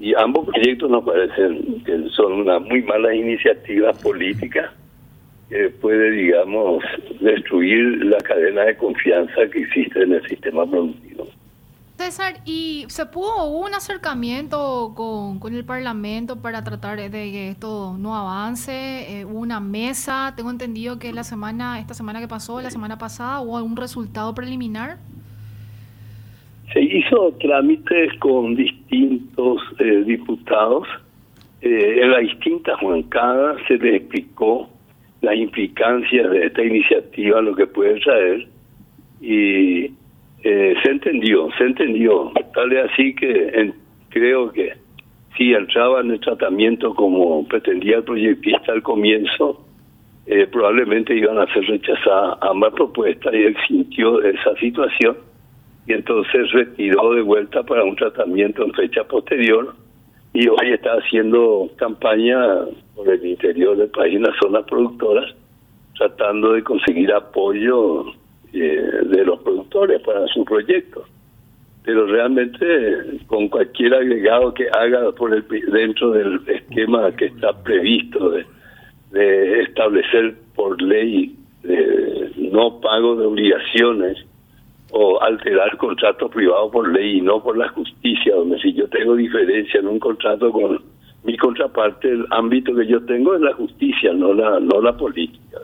Y 0.00 0.14
ambos 0.14 0.48
proyectos 0.48 0.90
nos 0.90 1.04
parecen 1.04 1.82
que 1.84 2.08
son 2.10 2.32
una 2.32 2.58
muy 2.58 2.82
malas 2.82 3.14
iniciativas 3.14 4.00
políticas 4.02 4.70
que 5.48 5.68
puede, 5.68 6.10
digamos, 6.10 6.82
destruir 7.20 8.04
la 8.06 8.18
cadena 8.18 8.62
de 8.62 8.76
confianza 8.76 9.46
que 9.52 9.60
existe 9.60 10.02
en 10.02 10.14
el 10.14 10.26
sistema 10.26 10.64
productivo. 10.66 11.01
César, 12.04 12.34
¿y 12.44 12.84
se 12.88 13.06
pudo 13.06 13.46
un 13.46 13.74
acercamiento 13.74 14.92
con, 14.96 15.38
con, 15.38 15.54
el 15.54 15.64
Parlamento 15.64 16.42
para 16.42 16.64
tratar 16.64 16.98
de 16.98 17.08
que 17.10 17.50
esto 17.50 17.96
no 17.96 18.16
avance? 18.16 18.72
Eh, 19.20 19.24
¿Hubo 19.24 19.38
una 19.38 19.60
mesa? 19.60 20.34
Tengo 20.36 20.50
entendido 20.50 20.98
que 20.98 21.12
la 21.12 21.22
semana, 21.22 21.78
esta 21.78 21.94
semana 21.94 22.18
que 22.18 22.26
pasó, 22.26 22.60
la 22.60 22.70
semana 22.70 22.98
pasada, 22.98 23.40
¿hubo 23.40 23.56
algún 23.56 23.76
resultado 23.76 24.34
preliminar? 24.34 24.96
Se 26.72 26.82
hizo 26.82 27.34
trámites 27.40 28.12
con 28.18 28.56
distintos 28.56 29.62
eh, 29.78 30.02
diputados. 30.04 30.88
Eh, 31.60 32.00
en 32.02 32.10
las 32.10 32.22
distintas 32.22 32.80
bancadas 32.82 33.58
se 33.68 33.78
les 33.78 34.00
explicó 34.00 34.68
las 35.20 35.36
implicancias 35.36 36.28
de 36.32 36.46
esta 36.46 36.64
iniciativa, 36.64 37.40
lo 37.40 37.54
que 37.54 37.68
puede 37.68 38.00
traer. 38.00 38.48
Y 39.20 39.92
eh, 40.42 40.74
se 40.82 40.90
entendió, 40.90 41.48
se 41.58 41.64
entendió. 41.64 42.32
Tal 42.54 42.70
vez 42.70 42.90
así 42.90 43.14
que 43.14 43.72
creo 44.10 44.52
que 44.52 44.74
si 45.36 45.54
entraba 45.54 46.00
en 46.00 46.10
el 46.12 46.20
tratamiento 46.20 46.94
como 46.94 47.46
pretendía 47.46 47.98
el 47.98 48.04
proyectista 48.04 48.72
al 48.72 48.82
comienzo, 48.82 49.64
eh, 50.26 50.46
probablemente 50.46 51.14
iban 51.14 51.38
a 51.38 51.52
ser 51.52 51.64
rechazadas 51.64 52.38
ambas 52.42 52.72
propuestas 52.74 53.32
y 53.34 53.42
él 53.42 53.56
sintió 53.66 54.22
esa 54.22 54.54
situación 54.56 55.16
y 55.86 55.94
entonces 55.94 56.52
retiró 56.52 57.12
de 57.14 57.22
vuelta 57.22 57.62
para 57.64 57.82
un 57.82 57.96
tratamiento 57.96 58.64
en 58.64 58.72
fecha 58.72 59.02
posterior 59.04 59.74
y 60.32 60.46
hoy 60.48 60.72
está 60.72 60.92
haciendo 60.92 61.68
campaña 61.76 62.38
por 62.94 63.08
el 63.08 63.24
interior 63.26 63.76
del 63.76 63.88
país 63.88 64.14
en 64.14 64.22
las 64.22 64.36
zonas 64.40 64.64
productoras 64.64 65.34
tratando 65.96 66.52
de 66.52 66.62
conseguir 66.62 67.12
apoyo 67.12 68.04
de 68.52 69.24
los 69.24 69.40
productores 69.40 70.00
para 70.02 70.26
su 70.28 70.44
proyecto. 70.44 71.04
Pero 71.84 72.06
realmente 72.06 73.18
con 73.26 73.48
cualquier 73.48 73.94
agregado 73.94 74.54
que 74.54 74.68
haga 74.70 75.10
por 75.12 75.34
el, 75.34 75.44
dentro 75.72 76.12
del 76.12 76.40
esquema 76.46 77.10
que 77.12 77.26
está 77.26 77.52
previsto 77.62 78.30
de, 78.30 78.46
establecer 79.62 80.34
por 80.54 80.80
ley 80.80 81.36
de 81.62 82.32
no 82.50 82.80
pago 82.80 83.14
de 83.16 83.26
obligaciones 83.26 84.16
o 84.90 85.22
alterar 85.22 85.76
contratos 85.76 86.30
privados 86.30 86.72
por 86.72 86.90
ley 86.90 87.18
y 87.18 87.20
no 87.20 87.42
por 87.42 87.58
la 87.58 87.68
justicia, 87.68 88.34
donde 88.34 88.58
si 88.60 88.72
yo 88.72 88.88
tengo 88.88 89.14
diferencia 89.14 89.80
en 89.80 89.88
un 89.88 89.98
contrato 89.98 90.50
con 90.50 90.80
mi 91.24 91.36
contraparte, 91.36 92.08
el 92.08 92.26
ámbito 92.30 92.74
que 92.74 92.86
yo 92.86 93.04
tengo 93.04 93.34
es 93.34 93.40
la 93.42 93.52
justicia, 93.52 94.12
no 94.12 94.32
la 94.32 94.60
no 94.60 94.80
la 94.80 94.96
política. 94.96 95.58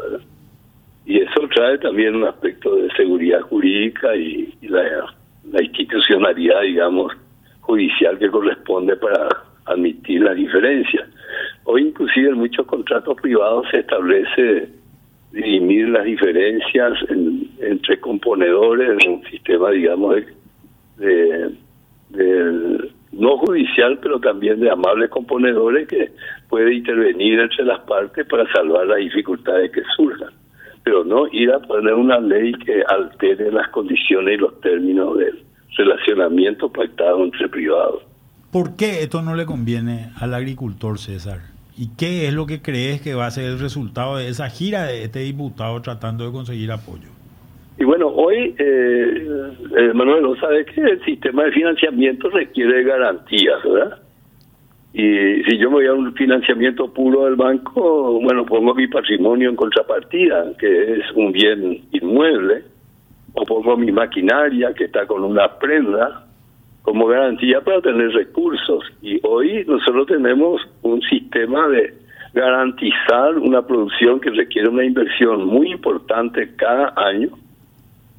Y 1.08 1.22
eso 1.22 1.48
trae 1.54 1.78
también 1.78 2.16
un 2.16 2.24
aspecto 2.24 2.76
de 2.76 2.90
seguridad 2.90 3.40
jurídica 3.40 4.14
y, 4.14 4.54
la, 4.60 5.06
institucionalidad, 5.62 6.60
digamos, 6.60 7.14
judicial 7.60 8.18
que 8.18 8.28
corresponde 8.28 8.94
para 8.96 9.26
admitir 9.64 10.20
la 10.20 10.34
diferencia. 10.34 11.08
Hoy 11.64 11.88
inclusive 11.88 12.28
en 12.28 12.34
muchos 12.34 12.66
contratos 12.66 13.16
privados 13.22 13.66
se 13.70 13.78
establece 13.78 14.68
dirimir 15.32 15.88
las 15.88 16.04
diferencias 16.04 16.92
entre 17.58 17.98
componedores 18.00 19.02
en 19.02 19.12
un 19.12 19.24
sistema, 19.30 19.70
digamos, 19.70 20.16
de, 20.98 21.54
no 23.12 23.38
judicial, 23.38 23.98
pero 24.02 24.20
también 24.20 24.60
de 24.60 24.70
amables 24.70 25.08
componedores 25.08 25.88
que 25.88 26.10
puede 26.50 26.74
intervenir 26.74 27.40
entre 27.40 27.64
las 27.64 27.80
partes 27.80 28.26
para 28.26 28.46
salvar 28.52 28.86
las 28.86 28.98
dificultades 28.98 29.70
que 29.72 29.80
surjan, 29.96 30.34
pero 30.84 31.04
no 31.04 31.26
ir 31.32 31.50
a 31.50 31.60
poner 31.60 31.94
una 31.94 32.18
ley 32.18 32.52
que 32.52 32.82
altere 32.88 33.50
las 33.52 33.68
condiciones 33.68 34.34
y 34.34 34.36
los 34.38 34.60
términos 34.60 35.18
del 35.18 35.42
relacionamiento 35.76 36.70
pactado 36.70 37.24
entre 37.24 37.48
privados. 37.48 38.02
¿Por 38.50 38.76
qué 38.76 39.02
esto 39.02 39.22
no 39.22 39.34
le 39.34 39.46
conviene 39.46 40.10
al 40.18 40.34
agricultor, 40.34 40.98
César? 40.98 41.40
¿Y 41.76 41.90
qué 41.96 42.26
es 42.26 42.34
lo 42.34 42.46
que 42.46 42.60
crees 42.60 43.00
que 43.00 43.14
va 43.14 43.26
a 43.26 43.30
ser 43.30 43.44
el 43.44 43.58
resultado 43.58 44.16
de 44.16 44.28
esa 44.28 44.48
gira 44.48 44.84
de 44.84 45.04
este 45.04 45.20
diputado 45.20 45.80
tratando 45.82 46.24
de 46.24 46.32
conseguir 46.32 46.72
apoyo? 46.72 47.08
Y 47.78 47.84
bueno, 47.84 48.08
hoy, 48.08 48.56
eh, 48.58 49.28
eh 49.78 49.92
Manuel, 49.94 50.22
¿no 50.22 50.34
sabe 50.36 50.64
que 50.64 50.80
el 50.80 51.04
sistema 51.04 51.44
de 51.44 51.52
financiamiento 51.52 52.28
requiere 52.30 52.82
garantías, 52.82 53.62
verdad? 53.62 53.98
Y 54.92 55.42
si 55.44 55.58
yo 55.58 55.70
me 55.70 55.76
voy 55.76 55.86
a 55.86 55.92
un 55.92 56.14
financiamiento 56.14 56.92
puro 56.92 57.26
del 57.26 57.36
banco, 57.36 58.20
bueno, 58.20 58.44
pongo 58.46 58.74
mi 58.74 58.86
patrimonio 58.86 59.50
en 59.50 59.56
contrapartida, 59.56 60.56
que 60.58 60.94
es 60.94 61.12
un 61.14 61.30
bien 61.30 61.82
inmueble, 61.92 62.64
o 63.34 63.44
pongo 63.44 63.76
mi 63.76 63.92
maquinaria 63.92 64.72
que 64.72 64.84
está 64.84 65.06
con 65.06 65.22
una 65.24 65.58
prenda 65.58 66.24
como 66.82 67.06
garantía 67.06 67.60
para 67.60 67.82
tener 67.82 68.10
recursos. 68.12 68.84
Y 69.02 69.20
hoy 69.22 69.64
nosotros 69.66 70.06
tenemos 70.06 70.62
un 70.82 71.02
sistema 71.02 71.68
de 71.68 71.92
garantizar 72.32 73.36
una 73.38 73.66
producción 73.66 74.20
que 74.20 74.30
requiere 74.30 74.68
una 74.68 74.84
inversión 74.84 75.44
muy 75.46 75.70
importante 75.70 76.54
cada 76.56 76.94
año, 76.96 77.30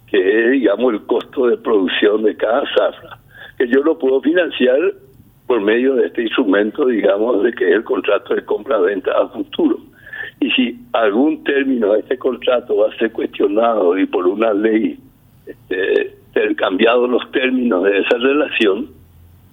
que 0.07 0.17
es, 0.17 0.51
digamos, 0.51 0.93
el 0.93 1.01
costo 1.03 1.47
de 1.47 1.57
producción 1.57 2.23
de 2.23 2.35
cada 2.35 2.61
zafra, 2.75 3.17
que 3.57 3.67
yo 3.67 3.81
lo 3.81 3.97
puedo 3.97 4.21
financiar 4.21 4.77
por 5.49 5.61
medio 5.61 5.95
de 5.95 6.05
este 6.05 6.21
instrumento, 6.21 6.85
digamos, 6.85 7.41
de 7.41 7.51
que 7.53 7.67
es 7.67 7.77
el 7.77 7.83
contrato 7.83 8.35
de 8.35 8.45
compra-venta 8.45 9.09
a 9.19 9.29
futuro. 9.29 9.79
Y 10.39 10.51
si 10.51 10.79
algún 10.93 11.43
término 11.43 11.93
de 11.93 12.01
este 12.01 12.19
contrato 12.19 12.77
va 12.77 12.89
a 12.89 12.97
ser 12.99 13.11
cuestionado 13.11 13.97
y 13.97 14.05
por 14.05 14.27
una 14.27 14.53
ley 14.53 14.99
este, 15.47 16.13
ser 16.35 16.55
cambiados 16.55 17.09
los 17.09 17.31
términos 17.31 17.83
de 17.83 17.97
esa 17.97 18.17
relación, 18.19 18.91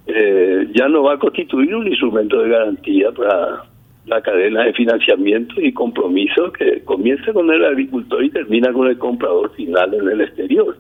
eh, 0.07 0.69
ya 0.75 0.87
no 0.87 1.03
va 1.03 1.15
a 1.15 1.19
constituir 1.19 1.75
un 1.75 1.87
instrumento 1.87 2.43
de 2.43 2.51
garantía 2.51 3.11
para 3.13 3.63
la 4.05 4.21
cadena 4.21 4.65
de 4.65 4.75
financiamiento 4.75 5.59
y 5.63 5.73
compromiso 5.73 6.53
que 6.53 6.83
comienza 6.85 7.33
con 7.33 7.51
el 7.51 7.65
agricultor 7.65 8.23
y 8.23 8.29
termina 8.29 8.71
con 8.71 8.87
el 8.89 8.99
comprador 8.99 9.51
final 9.55 9.95
en 9.95 10.11
el 10.11 10.21
exterior. 10.21 10.77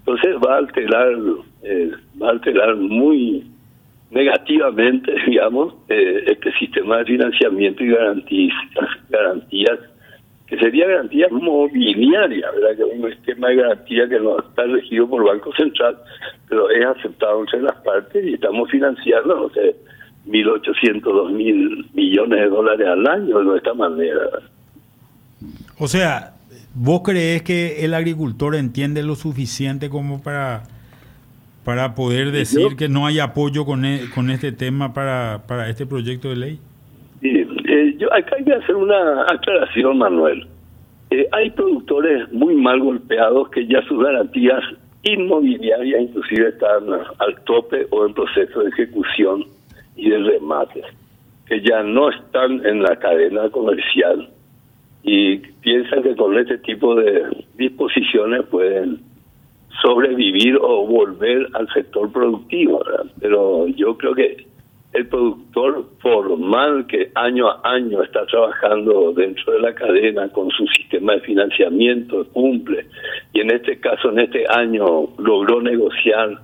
Entonces 0.00 0.36
va 0.46 0.56
a 0.56 0.58
alterar, 0.58 1.10
eh, 1.62 1.90
va 2.20 2.28
a 2.28 2.32
alterar 2.32 2.76
muy 2.76 3.46
negativamente, 4.12 5.12
digamos, 5.26 5.74
eh, 5.88 6.24
este 6.26 6.52
sistema 6.58 6.98
de 6.98 7.06
financiamiento 7.06 7.82
y 7.82 7.90
garantías, 7.90 8.56
garantías 9.10 9.78
que 10.46 10.58
sería 10.58 10.86
garantía 10.86 11.28
mobiliaria, 11.30 12.50
¿verdad? 12.50 12.76
que 12.76 12.82
es 12.82 13.00
un 13.00 13.10
esquema 13.10 13.48
de 13.48 13.56
garantía 13.56 14.06
que 14.06 14.20
no 14.20 14.38
está 14.38 14.64
regido 14.64 15.08
por 15.08 15.24
Banco 15.24 15.50
Central, 15.54 15.96
pero 16.46 16.68
es 16.68 16.84
aceptado 16.84 17.40
entre 17.40 17.62
las 17.62 17.76
partes 17.76 18.22
y 18.22 18.34
estamos 18.34 18.70
financiando, 18.70 19.34
no 19.34 19.48
sé, 19.48 19.74
1.800, 20.26 21.00
2.000 21.00 21.94
millones 21.94 22.38
de 22.38 22.48
dólares 22.48 22.86
al 22.86 23.06
año 23.06 23.38
de 23.40 23.56
esta 23.56 23.72
manera. 23.72 24.20
O 25.78 25.88
sea, 25.88 26.34
¿vos 26.74 27.00
crees 27.02 27.42
que 27.42 27.86
el 27.86 27.94
agricultor 27.94 28.54
entiende 28.54 29.02
lo 29.02 29.16
suficiente 29.16 29.88
como 29.88 30.22
para 30.22 30.64
para 31.64 31.94
poder 31.94 32.32
decir 32.32 32.76
que 32.76 32.88
no 32.88 33.06
hay 33.06 33.20
apoyo 33.20 33.64
con, 33.64 33.84
e, 33.84 34.10
con 34.14 34.30
este 34.30 34.52
tema 34.52 34.92
para, 34.92 35.42
para 35.46 35.68
este 35.68 35.86
proyecto 35.86 36.28
de 36.28 36.36
ley? 36.36 36.58
Eh, 37.22 37.94
yo 37.98 38.12
acá 38.12 38.36
hay 38.36 38.44
que 38.44 38.52
hacer 38.52 38.74
una 38.74 39.22
aclaración, 39.22 39.98
Manuel. 39.98 40.46
Eh, 41.10 41.28
hay 41.32 41.50
productores 41.50 42.32
muy 42.32 42.54
mal 42.56 42.80
golpeados 42.80 43.48
que 43.50 43.66
ya 43.66 43.82
sus 43.82 44.02
garantías 44.02 44.62
inmobiliarias 45.04 46.00
inclusive 46.00 46.48
están 46.48 46.88
al 47.18 47.40
tope 47.44 47.86
o 47.90 48.06
en 48.06 48.14
proceso 48.14 48.60
de 48.60 48.68
ejecución 48.70 49.44
y 49.96 50.10
de 50.10 50.18
remate, 50.18 50.82
que 51.46 51.60
ya 51.60 51.82
no 51.82 52.10
están 52.10 52.64
en 52.64 52.82
la 52.82 52.96
cadena 52.96 53.48
comercial 53.50 54.28
y 55.02 55.38
piensan 55.38 56.02
que 56.02 56.14
con 56.14 56.38
este 56.38 56.58
tipo 56.58 56.94
de 56.94 57.24
disposiciones 57.56 58.44
pueden 58.46 59.00
sobrevivir 59.80 60.56
o 60.60 60.86
volver 60.86 61.48
al 61.54 61.68
sector 61.72 62.12
productivo. 62.12 62.82
Pero 63.20 63.68
yo 63.68 63.96
creo 63.96 64.14
que 64.14 64.46
el 64.92 65.06
productor 65.06 65.86
formal 66.00 66.86
que 66.86 67.10
año 67.14 67.48
a 67.48 67.60
año 67.64 68.02
está 68.02 68.26
trabajando 68.26 69.12
dentro 69.12 69.54
de 69.54 69.60
la 69.60 69.74
cadena 69.74 70.28
con 70.28 70.50
su 70.50 70.66
sistema 70.66 71.14
de 71.14 71.20
financiamiento 71.20 72.26
cumple 72.32 72.86
y 73.32 73.40
en 73.40 73.50
este 73.52 73.80
caso 73.80 74.10
en 74.10 74.18
este 74.18 74.44
año 74.50 75.08
logró 75.16 75.62
negociar 75.62 76.38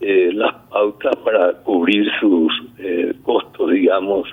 eh, 0.00 0.30
las 0.32 0.54
pautas 0.70 1.16
para 1.24 1.54
cubrir 1.64 2.08
sus 2.20 2.52
eh, 2.78 3.14
costos 3.24 3.70
digamos 3.72 4.28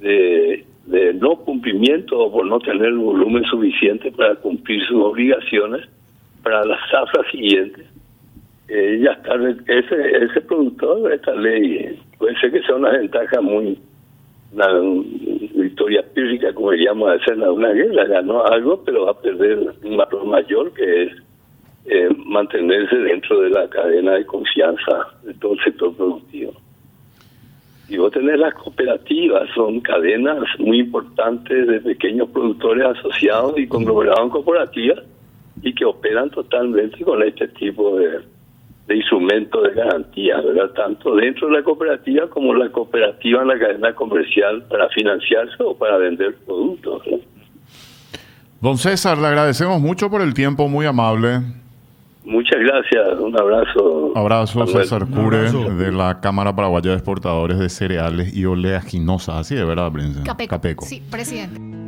de, 0.00 0.66
de 0.84 1.14
no 1.14 1.36
cumplimiento 1.36 2.18
o 2.18 2.30
por 2.30 2.44
no 2.44 2.60
tener 2.60 2.88
el 2.88 2.98
volumen 2.98 3.42
suficiente 3.44 4.12
para 4.12 4.34
cumplir 4.34 4.84
sus 4.84 5.02
obligaciones 5.02 5.88
para 6.42 6.64
las 6.64 6.78
zafras 6.90 7.26
siguientes. 7.30 7.86
Eh, 8.68 9.00
ya 9.02 9.12
está 9.12 9.34
ese 9.66 10.24
ese 10.24 10.40
productor 10.42 11.10
esta 11.10 11.32
ley 11.34 11.98
puede 12.18 12.38
ser 12.38 12.52
que 12.52 12.60
sea 12.64 12.76
una 12.76 12.90
ventaja 12.90 13.40
muy 13.40 13.78
una 14.52 14.66
victoria 15.54 16.04
pírrica 16.12 16.52
como 16.52 16.72
diríamos 16.72 17.10
hacer 17.10 17.38
una 17.38 17.70
guerra. 17.70 18.04
Ganó 18.04 18.44
algo 18.44 18.82
pero 18.84 19.06
va 19.06 19.12
a 19.12 19.20
perder 19.20 19.74
un 19.82 19.96
valor 19.96 20.26
mayor 20.26 20.72
que 20.74 21.04
es 21.04 21.12
eh, 21.86 22.08
mantenerse 22.26 22.96
dentro 22.96 23.40
de 23.40 23.50
la 23.50 23.68
cadena 23.70 24.12
de 24.12 24.26
confianza 24.26 25.08
de 25.22 25.32
todo 25.34 25.54
el 25.54 25.64
sector 25.64 25.96
productivo. 25.96 26.52
Y 27.88 27.96
vos 27.96 28.12
tenés 28.12 28.38
las 28.38 28.52
cooperativas 28.52 29.48
son 29.54 29.80
cadenas 29.80 30.44
muy 30.58 30.80
importantes 30.80 31.66
de 31.66 31.80
pequeños 31.80 32.28
productores 32.28 32.84
asociados 32.84 33.58
y 33.58 33.66
conglomerados 33.66 34.24
en 34.24 34.28
cooperativas 34.28 34.98
y 35.62 35.74
que 35.74 35.84
operan 35.84 36.30
totalmente 36.30 37.04
con 37.04 37.22
este 37.22 37.48
tipo 37.48 37.98
de 37.98 38.20
de 38.88 38.96
instrumentos 38.96 39.62
de 39.62 39.74
garantía, 39.74 40.40
¿verdad? 40.40 40.70
Tanto 40.74 41.14
dentro 41.14 41.48
de 41.48 41.58
la 41.58 41.62
cooperativa 41.62 42.26
como 42.30 42.54
la 42.54 42.70
cooperativa 42.72 43.42
en 43.42 43.48
la 43.48 43.58
cadena 43.58 43.94
comercial 43.94 44.64
para 44.68 44.88
financiarse 44.88 45.62
o 45.62 45.76
para 45.76 45.98
vender 45.98 46.34
productos. 46.46 47.02
Don 48.62 48.78
César, 48.78 49.18
le 49.18 49.26
agradecemos 49.26 49.78
mucho 49.80 50.10
por 50.10 50.22
el 50.22 50.32
tiempo, 50.32 50.68
muy 50.68 50.86
amable. 50.86 51.40
Muchas 52.24 52.58
gracias, 52.60 53.20
un 53.20 53.38
abrazo. 53.38 54.12
Abrazo, 54.16 54.66
César 54.66 55.06
Cure, 55.06 55.50
de 55.50 55.92
la 55.92 56.20
Cámara 56.20 56.56
Paraguaya 56.56 56.90
de 56.90 56.96
Exportadores 56.96 57.58
de 57.58 57.68
Cereales 57.68 58.34
y 58.34 58.46
Oleaginosas, 58.46 59.36
así 59.36 59.54
de 59.54 59.64
verdad, 59.64 59.92
Prince. 59.92 60.22
Capeco. 60.48 60.84
Sí, 60.86 61.02
presidente. 61.10 61.87